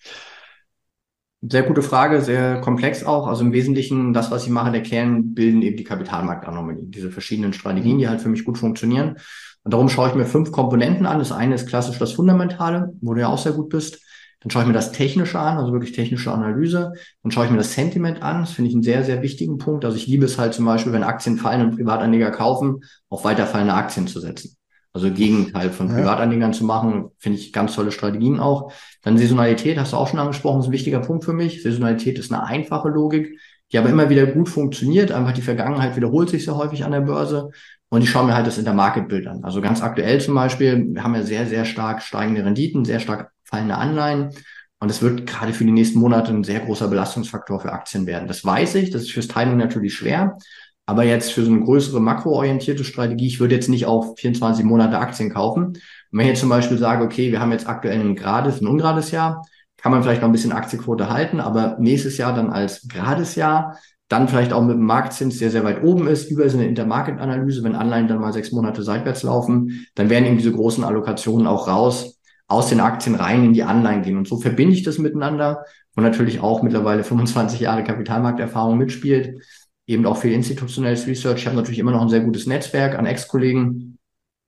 [1.41, 3.27] Sehr gute Frage, sehr komplex auch.
[3.27, 7.51] Also im Wesentlichen, das, was ich mache, der Kern bilden eben die Kapitalmarktanomalien, diese verschiedenen
[7.51, 9.17] Strategien, die halt für mich gut funktionieren.
[9.63, 11.19] Und darum schaue ich mir fünf Komponenten an.
[11.19, 14.01] Das eine ist klassisch das Fundamentale, wo du ja auch sehr gut bist.
[14.43, 16.93] Dann schaue ich mir das Technische an, also wirklich technische Analyse.
[17.23, 18.41] Dann schaue ich mir das Sentiment an.
[18.41, 19.85] Das finde ich einen sehr, sehr wichtigen Punkt.
[19.85, 23.73] Also ich liebe es halt zum Beispiel, wenn Aktien fallen und Privatanleger kaufen, auf weiterfallende
[23.73, 24.55] Aktien zu setzen.
[24.95, 28.71] Also Gegenteil von Privatanlegern zu machen, finde ich ganz tolle Strategien auch.
[29.01, 31.63] Dann Saisonalität, hast du auch schon angesprochen, ist ein wichtiger Punkt für mich.
[31.63, 33.39] Saisonalität ist eine einfache Logik,
[33.71, 35.11] die aber immer wieder gut funktioniert.
[35.11, 37.49] Einfach die Vergangenheit wiederholt sich sehr häufig an der Börse.
[37.89, 39.43] Und ich schaue mir halt das Intermarket-Bild an.
[39.43, 43.32] Also ganz aktuell zum Beispiel, wir haben ja sehr, sehr stark steigende Renditen, sehr stark
[43.53, 44.31] fallende Anleihen.
[44.79, 48.27] Und es wird gerade für die nächsten Monate ein sehr großer Belastungsfaktor für Aktien werden.
[48.27, 50.37] Das weiß ich, das ist fürs Timing natürlich schwer.
[50.85, 54.97] Aber jetzt für so eine größere makroorientierte Strategie, ich würde jetzt nicht auf 24 Monate
[54.97, 55.67] Aktien kaufen.
[55.67, 55.79] Und
[56.11, 59.11] wenn ich jetzt zum Beispiel sage, okay, wir haben jetzt aktuell ein gerades, ein ungerades
[59.11, 59.45] Jahr,
[59.77, 63.77] kann man vielleicht noch ein bisschen Aktienquote halten, aber nächstes Jahr dann als gerades Jahr,
[64.09, 67.63] dann vielleicht auch mit dem Marktzins, der sehr weit oben ist, über so eine Intermarket-Analyse,
[67.63, 71.67] wenn Anleihen dann mal sechs Monate seitwärts laufen, dann werden eben diese großen Allokationen auch
[71.67, 72.12] raus
[72.53, 74.17] aus den Aktien rein in die Anleihen gehen.
[74.17, 79.41] Und so verbinde ich das miteinander und natürlich auch mittlerweile 25 Jahre Kapitalmarkterfahrung mitspielt,
[79.87, 81.39] eben auch viel institutionelles Research.
[81.39, 83.97] Ich habe natürlich immer noch ein sehr gutes Netzwerk an Ex-Kollegen,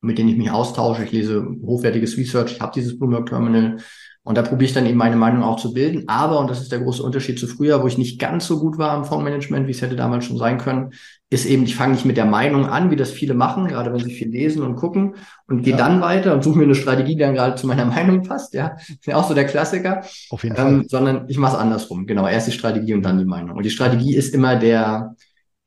[0.02, 1.04] mit denen ich mich austausche.
[1.04, 2.54] Ich lese hochwertiges Research.
[2.54, 3.78] Ich habe dieses Bloomberg Terminal.
[4.24, 6.08] Und da probiere ich dann eben meine Meinung auch zu bilden.
[6.08, 8.80] Aber, und das ist der große Unterschied zu früher, wo ich nicht ganz so gut
[8.80, 10.94] war im Fondsmanagement, wie es hätte damals schon sein können,
[11.36, 14.00] ist eben, ich fange nicht mit der Meinung an, wie das viele machen, gerade wenn
[14.00, 15.16] sie viel lesen und gucken
[15.48, 15.78] und gehe ja.
[15.78, 18.54] dann weiter und suche mir eine Strategie, die dann gerade zu meiner Meinung passt.
[18.54, 20.04] Ja, ist ja auch so der Klassiker.
[20.30, 20.86] Auf jeden ähm, Fall.
[20.90, 22.08] Sondern ich mache es andersrum.
[22.08, 23.56] Genau, erst die Strategie und dann die Meinung.
[23.56, 25.16] Und die Strategie ist immer der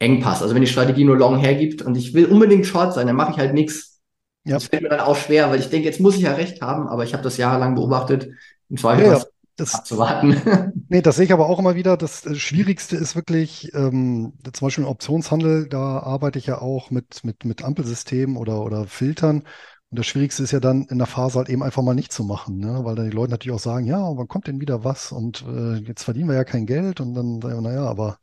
[0.00, 0.42] Engpass.
[0.42, 3.32] Also wenn die Strategie nur long hergibt und ich will unbedingt short sein, dann mache
[3.32, 3.98] ich halt nichts
[4.44, 4.54] ja.
[4.54, 6.88] Das fällt mir dann auch schwer, weil ich denke, jetzt muss ich ja recht haben,
[6.88, 8.30] aber ich habe das jahrelang beobachtet.
[8.70, 9.24] Im Zweifel ja, ja.
[9.58, 10.82] Das, abzuwarten.
[10.88, 11.96] nee, das sehe ich aber auch immer wieder.
[11.96, 16.90] Das äh, Schwierigste ist wirklich, ähm, zum Beispiel im Optionshandel, da arbeite ich ja auch
[16.90, 19.44] mit, mit, mit Ampelsystemen oder, oder Filtern.
[19.90, 22.24] Und das Schwierigste ist ja dann in der Phase halt eben einfach mal nicht zu
[22.24, 22.80] machen, ne?
[22.84, 25.12] weil dann die Leute natürlich auch sagen, ja, wann kommt denn wieder was?
[25.12, 28.18] Und äh, jetzt verdienen wir ja kein Geld und dann sagen wir, naja, aber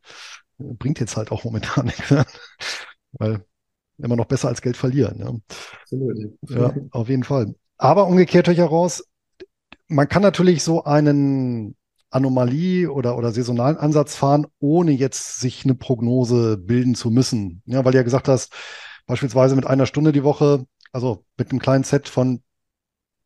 [0.60, 2.12] äh, bringt jetzt halt auch momentan nichts.
[2.12, 2.26] Ne?
[3.18, 3.46] weil
[3.98, 5.18] immer noch besser als Geld verlieren.
[5.18, 5.42] Ne?
[5.82, 6.18] Absolut.
[6.50, 7.56] Ja, auf jeden Fall.
[7.78, 9.04] Aber umgekehrt höre ich heraus,
[9.88, 11.76] man kann natürlich so einen
[12.10, 17.62] Anomalie oder, oder saisonalen Ansatz fahren, ohne jetzt sich eine Prognose bilden zu müssen.
[17.66, 18.54] Ja, weil du ja gesagt hast,
[19.06, 22.42] beispielsweise mit einer Stunde die Woche, also mit einem kleinen Set von,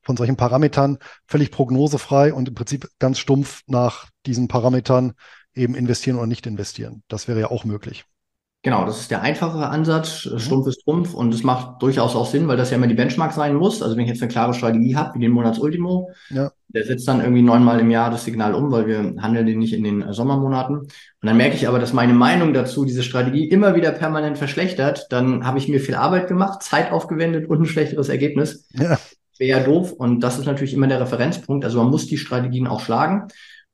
[0.02, 0.98] von solchen Parametern,
[1.28, 5.14] völlig prognosefrei und im Prinzip ganz stumpf nach diesen Parametern
[5.54, 7.04] eben investieren oder nicht investieren.
[7.08, 8.06] Das wäre ja auch möglich.
[8.62, 10.26] Genau, das ist der einfachere Ansatz.
[10.26, 10.40] Mhm.
[10.40, 13.32] Stumpf ist Trumpf und es macht durchaus auch Sinn, weil das ja immer die Benchmark
[13.32, 13.82] sein muss.
[13.82, 16.52] Also wenn ich jetzt eine klare Strategie habe, wie den Monatsultimo, ja.
[16.68, 19.74] der setzt dann irgendwie neunmal im Jahr das Signal um, weil wir handeln den nicht
[19.74, 20.80] in den äh, Sommermonaten.
[20.80, 20.90] Und
[21.22, 25.08] dann merke ich aber, dass meine Meinung dazu diese Strategie immer wieder permanent verschlechtert.
[25.10, 28.68] Dann habe ich mir viel Arbeit gemacht, Zeit aufgewendet und ein schlechteres Ergebnis.
[28.74, 29.00] Ja.
[29.38, 29.94] Wäre ja doof.
[29.94, 31.64] Und das ist natürlich immer der Referenzpunkt.
[31.64, 33.30] Also man muss die Strategien auch schlagen.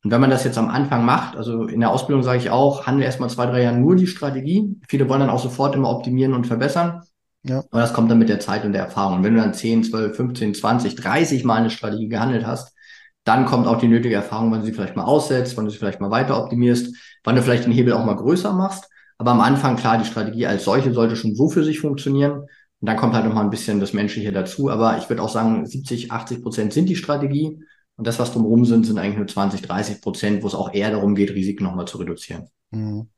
[0.05, 2.85] Und wenn man das jetzt am Anfang macht, also in der Ausbildung sage ich auch,
[2.85, 4.75] handle erstmal zwei, drei Jahre nur die Strategie.
[4.87, 7.01] Viele wollen dann auch sofort immer optimieren und verbessern.
[7.41, 7.63] Ja.
[7.71, 9.17] Aber das kommt dann mit der Zeit und der Erfahrung.
[9.17, 12.75] Und wenn du dann 10, 12, 15, 20, 30 Mal eine Strategie gehandelt hast,
[13.23, 15.79] dann kommt auch die nötige Erfahrung, wann du sie vielleicht mal aussetzt, wann du sie
[15.79, 18.87] vielleicht mal weiter optimierst, wann du vielleicht den Hebel auch mal größer machst.
[19.17, 22.41] Aber am Anfang, klar, die Strategie als solche sollte schon so für sich funktionieren.
[22.79, 24.69] Und dann kommt halt noch mal ein bisschen das Menschliche dazu.
[24.69, 27.59] Aber ich würde auch sagen, 70, 80 Prozent sind die Strategie.
[27.97, 30.91] Und das, was drumherum sind, sind eigentlich nur 20, 30 Prozent, wo es auch eher
[30.91, 32.49] darum geht, Risiken nochmal zu reduzieren.
[32.71, 33.09] Mhm.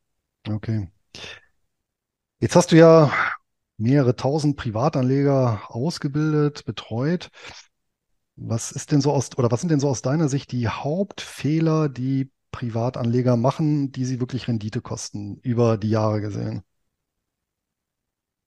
[0.47, 0.89] Okay.
[2.39, 3.11] Jetzt hast du ja
[3.77, 7.29] mehrere tausend Privatanleger ausgebildet, betreut.
[8.35, 11.89] Was ist denn so aus, oder was sind denn so aus deiner Sicht die Hauptfehler,
[11.89, 16.61] die Privatanleger machen, die sie wirklich Rendite kosten, über die Jahre gesehen?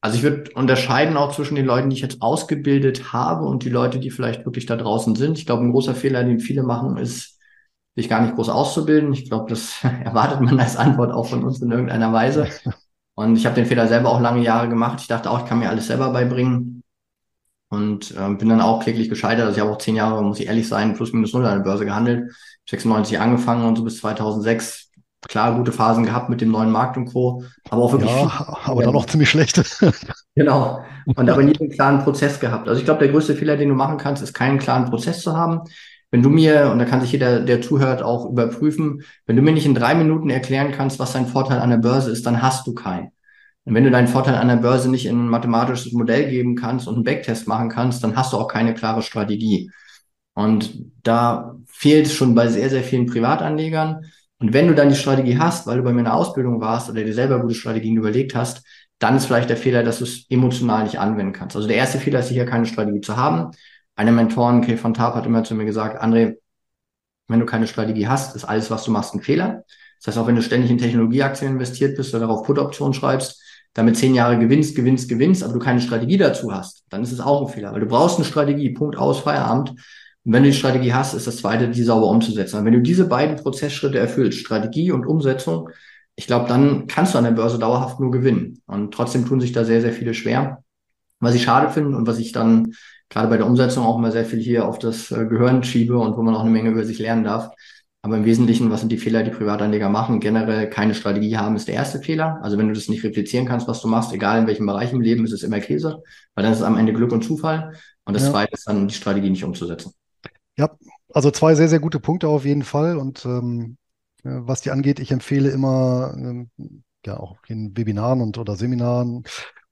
[0.00, 3.68] Also ich würde unterscheiden auch zwischen den Leuten, die ich jetzt ausgebildet habe und die
[3.68, 5.38] Leute, die vielleicht wirklich da draußen sind.
[5.38, 7.38] Ich glaube, ein großer Fehler, den viele machen, ist,
[7.96, 9.12] sich gar nicht groß auszubilden.
[9.12, 12.48] Ich glaube, das erwartet man als Antwort auch von uns in irgendeiner Weise.
[13.14, 15.00] Und ich habe den Fehler selber auch lange Jahre gemacht.
[15.02, 16.82] Ich dachte auch, ich kann mir alles selber beibringen.
[17.68, 19.44] Und äh, bin dann auch kläglich gescheitert.
[19.44, 21.64] Also ich habe auch zehn Jahre, muss ich ehrlich sein, plus minus null an der
[21.64, 22.32] Börse gehandelt.
[22.68, 24.89] 96 angefangen und so bis 2006
[25.28, 27.44] klar gute Phasen gehabt mit dem neuen Markt und Co.
[27.68, 28.10] Aber auch wirklich.
[28.10, 29.64] Ja, aber dann auch ziemlich schlechte.
[30.34, 30.84] genau.
[31.06, 32.68] Und aber nie einen klaren Prozess gehabt.
[32.68, 35.36] Also ich glaube, der größte Fehler, den du machen kannst, ist keinen klaren Prozess zu
[35.36, 35.62] haben.
[36.10, 39.52] Wenn du mir, und da kann sich jeder, der zuhört, auch überprüfen, wenn du mir
[39.52, 42.66] nicht in drei Minuten erklären kannst, was dein Vorteil an der Börse ist, dann hast
[42.66, 43.12] du keinen.
[43.64, 46.88] Und wenn du deinen Vorteil an der Börse nicht in ein mathematisches Modell geben kannst
[46.88, 49.70] und einen Backtest machen kannst, dann hast du auch keine klare Strategie.
[50.34, 54.04] Und da fehlt es schon bei sehr, sehr vielen Privatanlegern.
[54.40, 56.90] Und wenn du dann die Strategie hast, weil du bei mir in der Ausbildung warst
[56.90, 58.62] oder dir selber gute Strategien überlegt hast,
[58.98, 61.56] dann ist vielleicht der Fehler, dass du es emotional nicht anwenden kannst.
[61.56, 63.50] Also der erste Fehler ist sicher keine Strategie zu haben.
[63.96, 66.36] Eine Mentorin, Kay von Tarp, hat immer zu mir gesagt, André,
[67.28, 69.64] wenn du keine Strategie hast, ist alles, was du machst, ein Fehler.
[69.98, 73.42] Das heißt, auch wenn du ständig in Technologieaktien investiert bist oder darauf Put-Optionen schreibst,
[73.74, 77.20] damit zehn Jahre gewinnst, gewinnst, gewinnst, aber du keine Strategie dazu hast, dann ist es
[77.20, 79.74] auch ein Fehler, weil du brauchst eine Strategie, Punkt aus, Feierabend.
[80.24, 82.58] Und wenn du die Strategie hast, ist das zweite, die sauber umzusetzen.
[82.58, 85.70] Und wenn du diese beiden Prozessschritte erfüllst, Strategie und Umsetzung,
[86.14, 88.60] ich glaube, dann kannst du an der Börse dauerhaft nur gewinnen.
[88.66, 90.62] Und trotzdem tun sich da sehr, sehr viele schwer.
[91.18, 92.72] Was ich schade finde und was ich dann
[93.08, 96.16] gerade bei der Umsetzung auch mal sehr viel hier auf das äh, Gehirn schiebe und
[96.16, 97.50] wo man auch eine Menge über sich lernen darf.
[98.02, 100.20] Aber im Wesentlichen, was sind die Fehler, die Privatanleger machen?
[100.20, 102.38] Generell keine Strategie haben ist der erste Fehler.
[102.42, 105.02] Also wenn du das nicht replizieren kannst, was du machst, egal in welchem Bereich im
[105.02, 106.02] Leben, ist es immer Käse,
[106.34, 107.74] weil dann ist es am Ende Glück und Zufall.
[108.04, 108.30] Und das ja.
[108.30, 109.92] zweite ist dann, die Strategie nicht umzusetzen.
[110.56, 110.76] Ja,
[111.12, 112.96] also zwei sehr, sehr gute Punkte auf jeden Fall.
[112.98, 113.76] Und ähm,
[114.22, 116.50] was die angeht, ich empfehle immer, ähm,
[117.06, 119.18] ja, auch in Webinaren und oder Seminaren,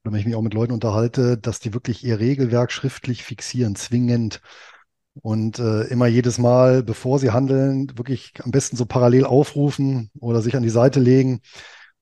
[0.03, 3.75] oder wenn ich mich auch mit Leuten unterhalte, dass die wirklich ihr Regelwerk schriftlich fixieren,
[3.75, 4.41] zwingend.
[5.21, 10.41] Und äh, immer jedes Mal, bevor sie handeln, wirklich am besten so parallel aufrufen oder
[10.41, 11.41] sich an die Seite legen,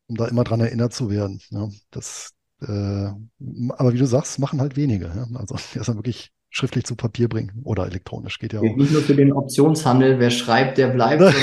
[0.08, 1.42] um da immer dran erinnert zu werden.
[1.50, 5.06] Ja, das, äh, aber wie du sagst, machen halt wenige.
[5.08, 5.28] Ja?
[5.40, 8.40] Also erstmal wirklich schriftlich zu Papier bringen oder elektronisch.
[8.40, 8.64] Geht ja auch.
[8.64, 11.22] Nicht nur für den Optionshandel, wer schreibt, der bleibt.
[11.22, 11.34] und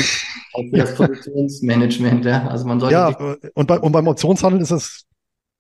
[0.53, 2.25] auch für das Positionsmanagement.
[2.25, 2.49] Ja.
[2.49, 2.95] Also man sollte.
[2.95, 3.17] Ja,
[3.55, 5.05] und, bei, und beim Optionshandel ist es,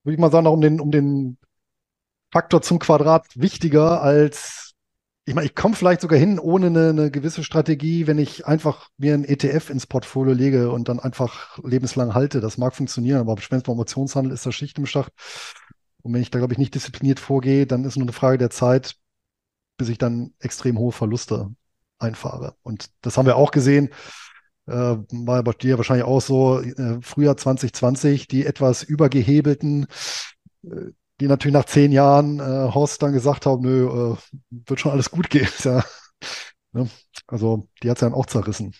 [0.02, 1.38] würde ich mal sagen, um den, um den
[2.32, 4.72] Faktor zum Quadrat wichtiger als,
[5.24, 8.88] ich meine, ich komme vielleicht sogar hin ohne eine, eine gewisse Strategie, wenn ich einfach
[8.98, 12.40] mir ein ETF ins Portfolio lege und dann einfach lebenslang halte.
[12.40, 15.12] Das mag funktionieren, aber beim Optionshandel ist das Schicht im Schacht.
[16.02, 18.50] Und wenn ich da, glaube ich, nicht diszipliniert vorgehe, dann ist nur eine Frage der
[18.50, 18.96] Zeit,
[19.76, 21.50] bis ich dann extrem hohe Verluste
[21.98, 22.54] einfahre.
[22.62, 23.90] Und das haben wir auch gesehen.
[24.66, 29.86] Äh, war bei dir wahrscheinlich auch so, äh, Frühjahr 2020, die etwas übergehebelten,
[30.64, 32.42] äh, die natürlich nach zehn Jahren äh,
[32.74, 34.16] Horst dann gesagt haben, nö, äh,
[34.50, 35.48] wird schon alles gut gehen.
[35.64, 35.84] ja.
[36.72, 36.88] Ne?
[37.26, 38.74] Also die hat es dann auch zerrissen.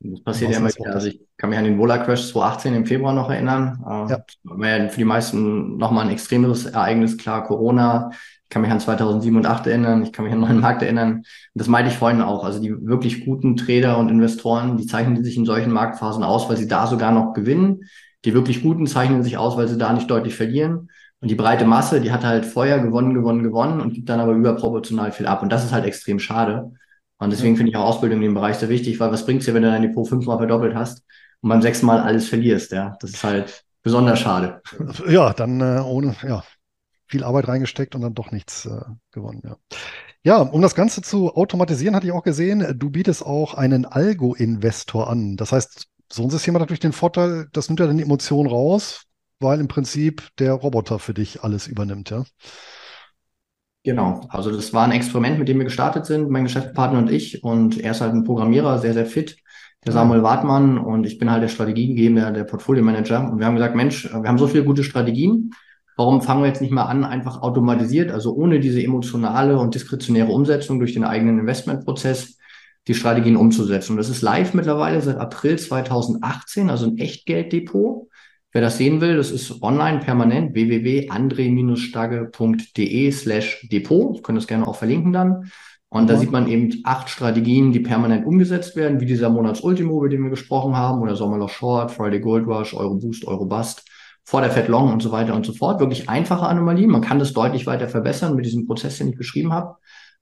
[0.00, 0.94] Das passiert ja immer wieder.
[0.94, 3.82] Also ich kann mich an den Vola Crash 2018 im Februar noch erinnern.
[3.84, 4.24] Äh, ja.
[4.44, 8.10] war ja für die meisten nochmal ein extremeres Ereignis, klar, Corona.
[8.50, 11.18] Ich kann mich an 2007 und 2008 erinnern, ich kann mich an neuen Markt erinnern.
[11.18, 11.24] Und
[11.54, 12.42] das meinte ich vorhin auch.
[12.42, 16.56] Also die wirklich guten Trader und Investoren, die zeichnen sich in solchen Marktphasen aus, weil
[16.56, 17.84] sie da sogar noch gewinnen.
[18.24, 20.90] Die wirklich guten zeichnen sich aus, weil sie da nicht deutlich verlieren.
[21.20, 24.32] Und die breite Masse, die hat halt vorher gewonnen, gewonnen, gewonnen und gibt dann aber
[24.32, 25.44] überproportional viel ab.
[25.44, 26.72] Und das ist halt extrem schade.
[27.18, 29.54] Und deswegen finde ich auch Ausbildung in dem Bereich sehr wichtig, weil was bringt's dir,
[29.54, 31.04] wenn du dein Depot fünfmal verdoppelt hast
[31.40, 32.96] und beim sechsten Mal alles verlierst, ja?
[33.00, 34.60] Das ist halt besonders schade.
[35.08, 36.42] Ja, dann äh, ohne, ja,
[37.10, 38.80] viel Arbeit reingesteckt und dann doch nichts äh,
[39.10, 39.56] gewonnen, ja.
[40.22, 45.08] Ja, um das Ganze zu automatisieren, hatte ich auch gesehen, du bietest auch einen Algo-Investor
[45.08, 45.36] an.
[45.36, 48.46] Das heißt, so ein System hat natürlich den Vorteil, das nimmt ja dann die Emotion
[48.46, 49.06] raus,
[49.38, 52.24] weil im Prinzip der Roboter für dich alles übernimmt, ja.
[53.82, 57.42] Genau, also das war ein Experiment, mit dem wir gestartet sind, mein Geschäftspartner und ich.
[57.42, 59.38] Und er ist halt ein Programmierer, sehr, sehr fit,
[59.86, 60.76] der Samuel Wartmann.
[60.76, 63.32] Und ich bin halt der Strategiegeber, der Portfolio-Manager.
[63.32, 65.52] Und wir haben gesagt, Mensch, wir haben so viele gute Strategien.
[66.00, 70.32] Warum fangen wir jetzt nicht mal an, einfach automatisiert, also ohne diese emotionale und diskretionäre
[70.32, 72.38] Umsetzung durch den eigenen Investmentprozess,
[72.88, 73.92] die Strategien umzusetzen?
[73.92, 78.08] Und das ist live mittlerweile seit April 2018, also ein Echtgelddepot.
[78.50, 84.16] Wer das sehen will, das ist online permanent www.andre-stagge.de slash Depot.
[84.16, 85.50] Ich könnte das gerne auch verlinken dann.
[85.90, 90.08] Und da sieht man eben acht Strategien, die permanent umgesetzt werden, wie dieser Monatsultimo, über
[90.08, 93.84] den wir gesprochen haben, oder Sommerloch Short, Friday Gold Rush, Euro Boost, Euro Bust,
[94.30, 95.80] vor der Fed Long und so weiter und so fort.
[95.80, 96.88] Wirklich einfache Anomalien.
[96.88, 99.74] Man kann das deutlich weiter verbessern mit diesem Prozess, den ich beschrieben habe.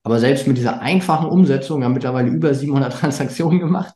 [0.02, 3.92] Aber selbst mit dieser einfachen Umsetzung, wir haben mittlerweile über 700 Transaktionen gemacht,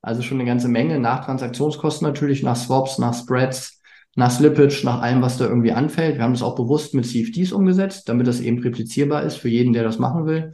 [0.00, 3.82] also schon eine ganze Menge nach Transaktionskosten natürlich, nach Swaps, nach Spreads,
[4.14, 6.18] nach Slippage, nach allem, was da irgendwie anfällt.
[6.18, 9.72] Wir haben das auch bewusst mit CFDs umgesetzt, damit das eben replizierbar ist für jeden,
[9.72, 10.52] der das machen will.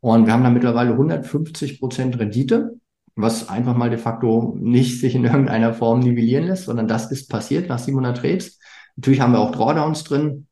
[0.00, 2.79] Und wir haben da mittlerweile 150 Prozent Rendite,
[3.22, 7.28] was einfach mal de facto nicht sich in irgendeiner Form nivellieren lässt, sondern das ist
[7.28, 8.58] passiert nach 700 Trades.
[8.96, 10.46] Natürlich haben wir auch Drawdowns drin.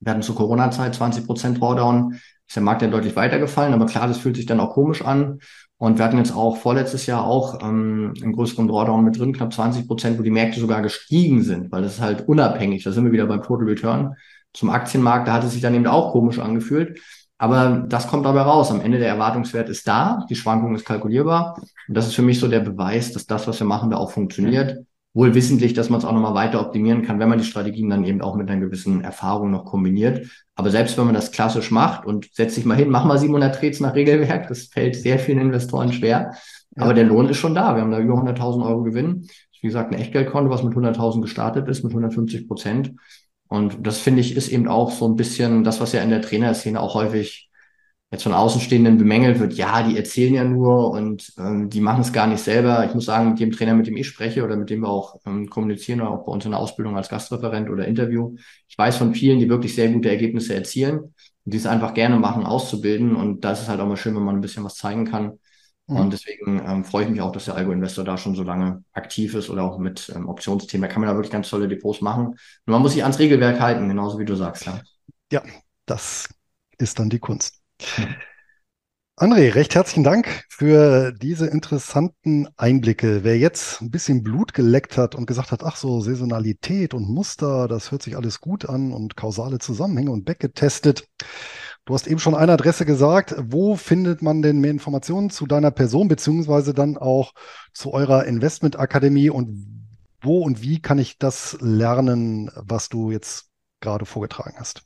[0.00, 2.14] Wir hatten zur Corona-Zeit 20 Prozent Drawdown.
[2.46, 5.40] Ist der Markt ja deutlich weitergefallen, aber klar, das fühlt sich dann auch komisch an.
[5.76, 9.52] Und wir hatten jetzt auch vorletztes Jahr auch ähm, einen größeren Drawdown mit drin, knapp
[9.52, 12.84] 20 Prozent, wo die Märkte sogar gestiegen sind, weil das ist halt unabhängig.
[12.84, 14.14] Da sind wir wieder beim Total Return.
[14.52, 17.00] Zum Aktienmarkt, da hat es sich dann eben auch komisch angefühlt.
[17.40, 18.70] Aber das kommt dabei raus.
[18.70, 21.56] Am Ende der Erwartungswert ist da, die Schwankung ist kalkulierbar.
[21.88, 24.10] Und das ist für mich so der Beweis, dass das, was wir machen, da auch
[24.10, 27.90] funktioniert wohl wissentlich, dass man es auch nochmal weiter optimieren kann, wenn man die Strategien
[27.90, 30.28] dann eben auch mit einer gewissen Erfahrung noch kombiniert.
[30.54, 33.56] Aber selbst wenn man das klassisch macht und setzt sich mal hin, mach mal 700
[33.56, 36.32] Trades nach Regelwerk, das fällt sehr vielen Investoren schwer.
[36.76, 36.84] Ja.
[36.84, 37.74] Aber der Lohn ist schon da.
[37.74, 39.26] Wir haben da über 100.000 Euro Gewinn.
[39.60, 42.92] wie gesagt, ein Echtgeldkonto, was mit 100.000 gestartet ist, mit 150 Prozent.
[43.50, 46.22] Und das finde ich ist eben auch so ein bisschen das, was ja in der
[46.22, 47.50] Trainerszene auch häufig
[48.12, 52.12] jetzt von Außenstehenden bemängelt wird, ja, die erzählen ja nur und ähm, die machen es
[52.12, 52.84] gar nicht selber.
[52.86, 55.20] Ich muss sagen, mit dem Trainer, mit dem ich spreche oder mit dem wir auch
[55.26, 58.36] ähm, kommunizieren oder auch bei uns in der Ausbildung als Gastreferent oder Interview,
[58.68, 62.18] ich weiß von vielen, die wirklich sehr gute Ergebnisse erzielen und die es einfach gerne
[62.18, 63.16] machen, auszubilden.
[63.16, 65.38] Und da ist halt auch mal schön, wenn man ein bisschen was zeigen kann.
[65.90, 65.96] Mhm.
[65.96, 68.84] Und deswegen ähm, freue ich mich auch, dass der Algo Investor da schon so lange
[68.92, 70.88] aktiv ist oder auch mit ähm, Optionsthemen.
[70.88, 72.26] Da kann man da wirklich ganz tolle Depots machen.
[72.28, 74.66] Und man muss sich ans Regelwerk halten, genauso wie du sagst.
[74.66, 74.80] Ja,
[75.32, 75.42] ja
[75.86, 76.28] das
[76.78, 77.60] ist dann die Kunst.
[79.16, 83.22] André, recht herzlichen Dank für diese interessanten Einblicke.
[83.22, 87.68] Wer jetzt ein bisschen Blut geleckt hat und gesagt hat, ach so, Saisonalität und Muster,
[87.68, 91.06] das hört sich alles gut an und kausale Zusammenhänge und getestet.
[91.86, 93.34] Du hast eben schon eine Adresse gesagt.
[93.38, 97.32] Wo findet man denn mehr Informationen zu deiner Person, beziehungsweise dann auch
[97.72, 99.66] zu eurer Investmentakademie und
[100.22, 103.50] wo und wie kann ich das lernen, was du jetzt
[103.80, 104.82] gerade vorgetragen hast?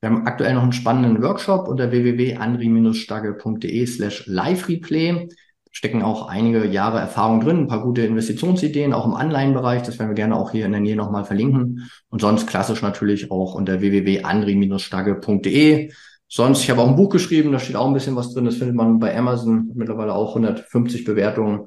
[0.00, 5.28] Wir haben aktuell noch einen spannenden Workshop unter www.andri-stagge.de slash live-replay.
[5.76, 9.82] Stecken auch einige Jahre Erfahrung drin, ein paar gute Investitionsideen, auch im Anleihenbereich.
[9.82, 11.90] Das werden wir gerne auch hier in der Nähe nochmal verlinken.
[12.10, 15.90] Und sonst klassisch natürlich auch unter www.andri-stagge.de.
[16.28, 18.44] Sonst, ich habe auch ein Buch geschrieben, da steht auch ein bisschen was drin.
[18.44, 21.66] Das findet man bei Amazon, mittlerweile auch 150 Bewertungen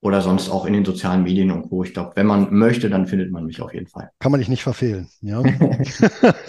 [0.00, 1.84] oder sonst auch in den sozialen Medien und Co.
[1.84, 4.12] Ich glaube, wenn man möchte, dann findet man mich auf jeden Fall.
[4.18, 5.08] Kann man dich nicht verfehlen.
[5.20, 5.42] Ja,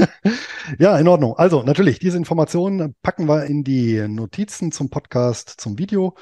[0.80, 1.38] ja in Ordnung.
[1.38, 6.16] Also natürlich, diese Informationen packen wir in die Notizen zum Podcast, zum Video.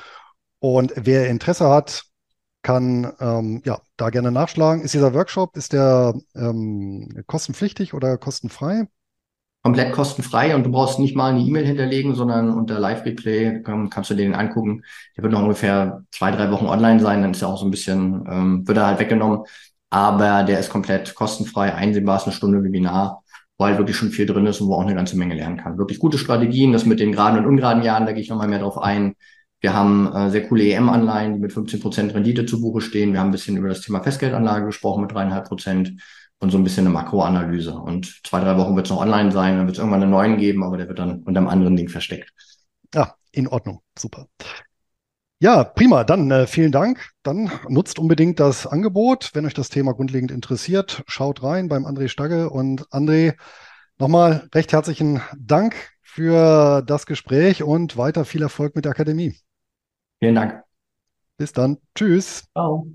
[0.61, 2.05] Und wer Interesse hat,
[2.61, 4.83] kann ähm, ja da gerne nachschlagen.
[4.83, 8.87] Ist dieser Workshop, ist der ähm, kostenpflichtig oder kostenfrei?
[9.63, 14.15] komplett kostenfrei und du brauchst nicht mal eine E-Mail hinterlegen, sondern unter Live-Replay kannst du
[14.15, 14.83] den angucken.
[15.15, 17.71] Der wird noch ungefähr zwei, drei Wochen online sein, dann ist er auch so ein
[17.71, 19.41] bisschen, ähm, wird er halt weggenommen.
[19.89, 23.23] Aber der ist komplett kostenfrei, einsehbar, ist eine Stunde Webinar,
[23.57, 25.77] wo halt wirklich schon viel drin ist und wo auch eine ganze Menge lernen kann.
[25.77, 28.59] Wirklich gute Strategien, das mit den geraden und ungeraden Jahren, da gehe ich nochmal mehr
[28.59, 29.15] drauf ein.
[29.61, 33.13] Wir haben äh, sehr coole EM-Anleihen, die mit 15% Rendite zu Buche stehen.
[33.13, 35.93] Wir haben ein bisschen über das Thema Festgeldanlage gesprochen mit dreieinhalb Prozent
[36.39, 37.73] und so ein bisschen eine Makroanalyse.
[37.75, 40.37] Und zwei, drei Wochen wird es noch online sein, dann wird es irgendwann einen neuen
[40.37, 42.33] geben, aber der wird dann unter einem anderen Ding versteckt.
[42.93, 43.81] Ja, in Ordnung.
[43.97, 44.25] Super.
[45.39, 46.03] Ja, prima.
[46.03, 47.09] Dann äh, vielen Dank.
[47.21, 49.31] Dann nutzt unbedingt das Angebot.
[49.33, 52.49] Wenn euch das Thema grundlegend interessiert, schaut rein beim André Stagge.
[52.49, 53.35] Und André,
[53.99, 59.35] nochmal recht herzlichen Dank für das Gespräch und weiter viel Erfolg mit der Akademie.
[60.21, 60.63] Vielen Dank.
[61.37, 61.77] Bis dann.
[61.95, 62.43] Tschüss.
[62.53, 62.87] Ciao.